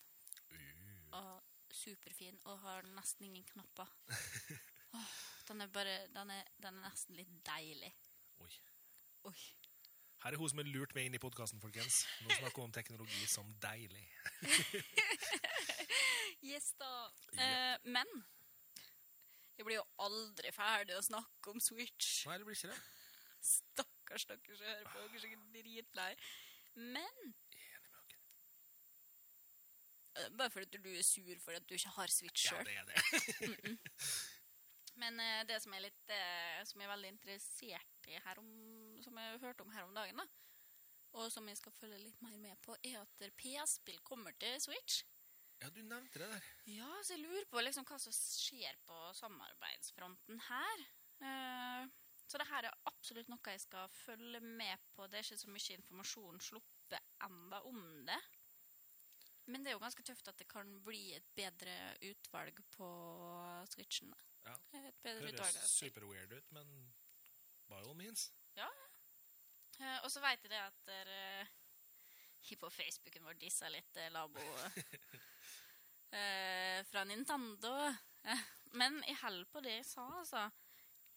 [0.46, 3.88] Uh, og superfin og har nesten ingen knapper.
[4.98, 5.14] Åh,
[5.48, 7.90] den er bare den er, den er nesten litt deilig.
[8.44, 8.50] oi.
[9.30, 9.34] Oi.
[10.26, 12.00] Her er hun som har lurt meg inn i podkasten, folkens.
[12.26, 14.06] Nå snakker hun om teknologi som deilig.
[16.46, 16.88] Yes, da.
[17.34, 17.78] Yeah.
[17.78, 18.10] Uh, men
[19.56, 22.26] jeg blir jo aldri ferdig å snakke om Switch.
[22.28, 22.78] Nei, det blir ikke det.
[23.48, 25.00] Stakkars dere som hører på.
[25.00, 26.08] Dere er sikkert dritlei.
[26.76, 27.22] Men
[30.18, 32.66] eh, Bare fordi du er sur for at du ikke har Switch Ja, sjøl.
[32.66, 33.78] det er det.
[35.02, 38.50] Men uh, det som er litt uh, Som jeg er veldig interessert i her om
[39.06, 40.26] Som jeg hørte om her om dagen, da,
[41.16, 45.04] og som jeg skal følge litt mer med på, er at PS-spill kommer til Switch.
[45.62, 46.48] Ja, du nevnte det der.
[46.68, 50.82] Ja, så jeg lurer på liksom hva som skjer på samarbeidsfronten her.
[51.22, 51.86] Uh,
[52.26, 55.06] så det her er absolutt noe jeg skal følge med på.
[55.06, 57.80] Det er ikke så mye informasjon sluppet enda om
[58.10, 58.20] det.
[59.46, 61.76] Men det er jo ganske tøft at det kan bli et bedre
[62.10, 62.88] utvalg på
[63.70, 64.10] Switchen.
[64.44, 64.56] Ja.
[64.82, 65.54] Et bedre utvalg.
[65.54, 66.74] Høres superweird super weird ut, men
[67.70, 68.32] by all means.
[69.76, 74.08] Eh, og så vet jeg det at dere uh, på Facebooken vår dissa litt uh,
[74.14, 74.40] labo
[76.16, 77.74] eh, fra Nintendo.
[78.80, 80.46] Men jeg holder på det jeg sa, altså.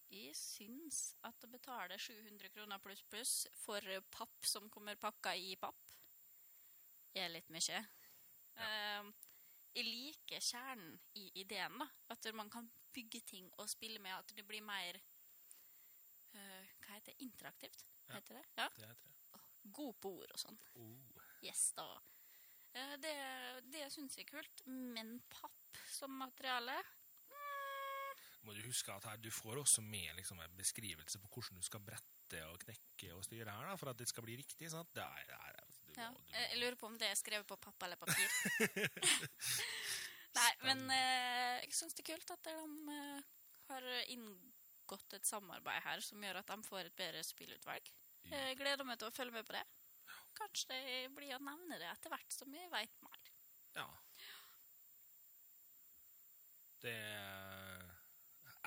[0.10, 5.54] Jeg syns at å betale 700 kroner pluss pluss for papp som kommer pakka i
[5.62, 5.94] papp,
[7.14, 7.84] er litt mye.
[8.66, 9.12] Eh,
[9.78, 11.88] jeg liker kjernen i ideen, da.
[12.10, 14.18] At man kan bygge ting og spille med.
[14.18, 15.00] At det blir mer
[16.30, 17.22] Hva heter det?
[17.26, 17.86] Interaktivt?
[18.16, 18.46] Heter det?
[18.58, 18.70] Ja.
[18.78, 19.16] Det heter det.
[19.76, 20.58] God på ord og sånn.
[20.82, 21.26] Oh.
[21.46, 21.88] Yes, da.
[22.74, 23.14] Eh, Det,
[23.74, 24.64] det syns jeg er kult.
[24.68, 26.78] Men papp som materiale
[28.48, 31.66] Må du huske at her, du får også med liksom, en beskrivelse på hvordan du
[31.66, 34.70] skal brette og knekke og styre her, da, for at det skal bli riktig.
[34.72, 34.90] sant?
[34.96, 36.08] Det er, det er, altså, du, ja.
[36.14, 38.32] du, Jeg lurer på om det er skrevet på papp eller papir.
[40.40, 43.30] Nei, men eh, jeg syns det er kult at de eh,
[43.70, 47.92] har inngått et samarbeid her som gjør at de får et bedre spillutvalg.
[48.30, 49.64] Jeg gleder meg til å følge med på det.
[50.38, 53.32] Kanskje det blir å nevne det etter hvert som vi veit mer.
[53.76, 53.88] ja.
[56.80, 56.96] Det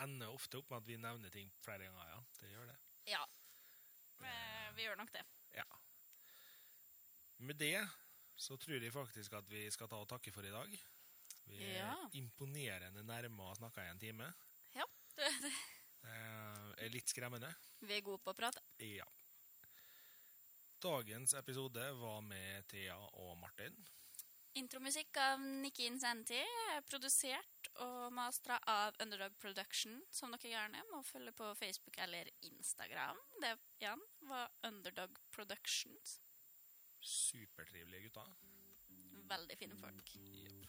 [0.03, 2.19] ender ofte opp med at vi nevner ting flere ganger, ja.
[2.41, 2.75] Det gjør det.
[3.09, 3.23] Ja.
[4.21, 5.23] Eh, Vi gjør nok det.
[5.57, 5.65] Ja.
[7.39, 7.79] Med det
[8.37, 10.77] så tror jeg faktisk at vi skal ta og takke for i dag.
[11.47, 11.97] Vi er Ja.
[12.13, 14.29] imponerende nærme å snakke i en time.
[14.75, 14.85] Ja,
[15.17, 15.53] det, det.
[16.03, 17.55] Det er litt skremmende.
[17.81, 18.61] Vi er gode på å prate.
[18.79, 19.05] Ja.
[20.83, 23.77] Dagens episode var med Thea og Martin.
[24.59, 31.05] Intromusikk av Nikki Insanity er produsert og mastra av Underdog Production, som dere gjerne må
[31.07, 33.21] følge på Facebook eller Instagram.
[33.45, 36.19] Det igjen var Underdog Productions.
[36.99, 38.35] Supertrivelige gutter.
[39.31, 40.17] Veldig fine folk.
[40.19, 40.67] Yep.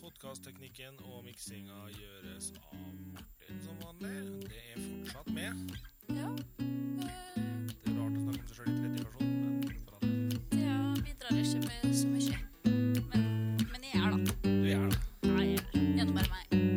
[0.00, 2.80] Podkastteknikken og miksinga gjøres av
[3.12, 4.16] Martin som vanlig.
[4.48, 5.78] Det er fortsatt med.
[6.16, 6.32] Ja.
[7.04, 7.89] eh,
[8.40, 8.66] kommer seg.
[11.06, 12.38] Ikke med så mye.
[12.64, 14.16] Men, jeg er da.
[14.44, 14.96] Du er da.
[16.14, 16.69] Bare meg.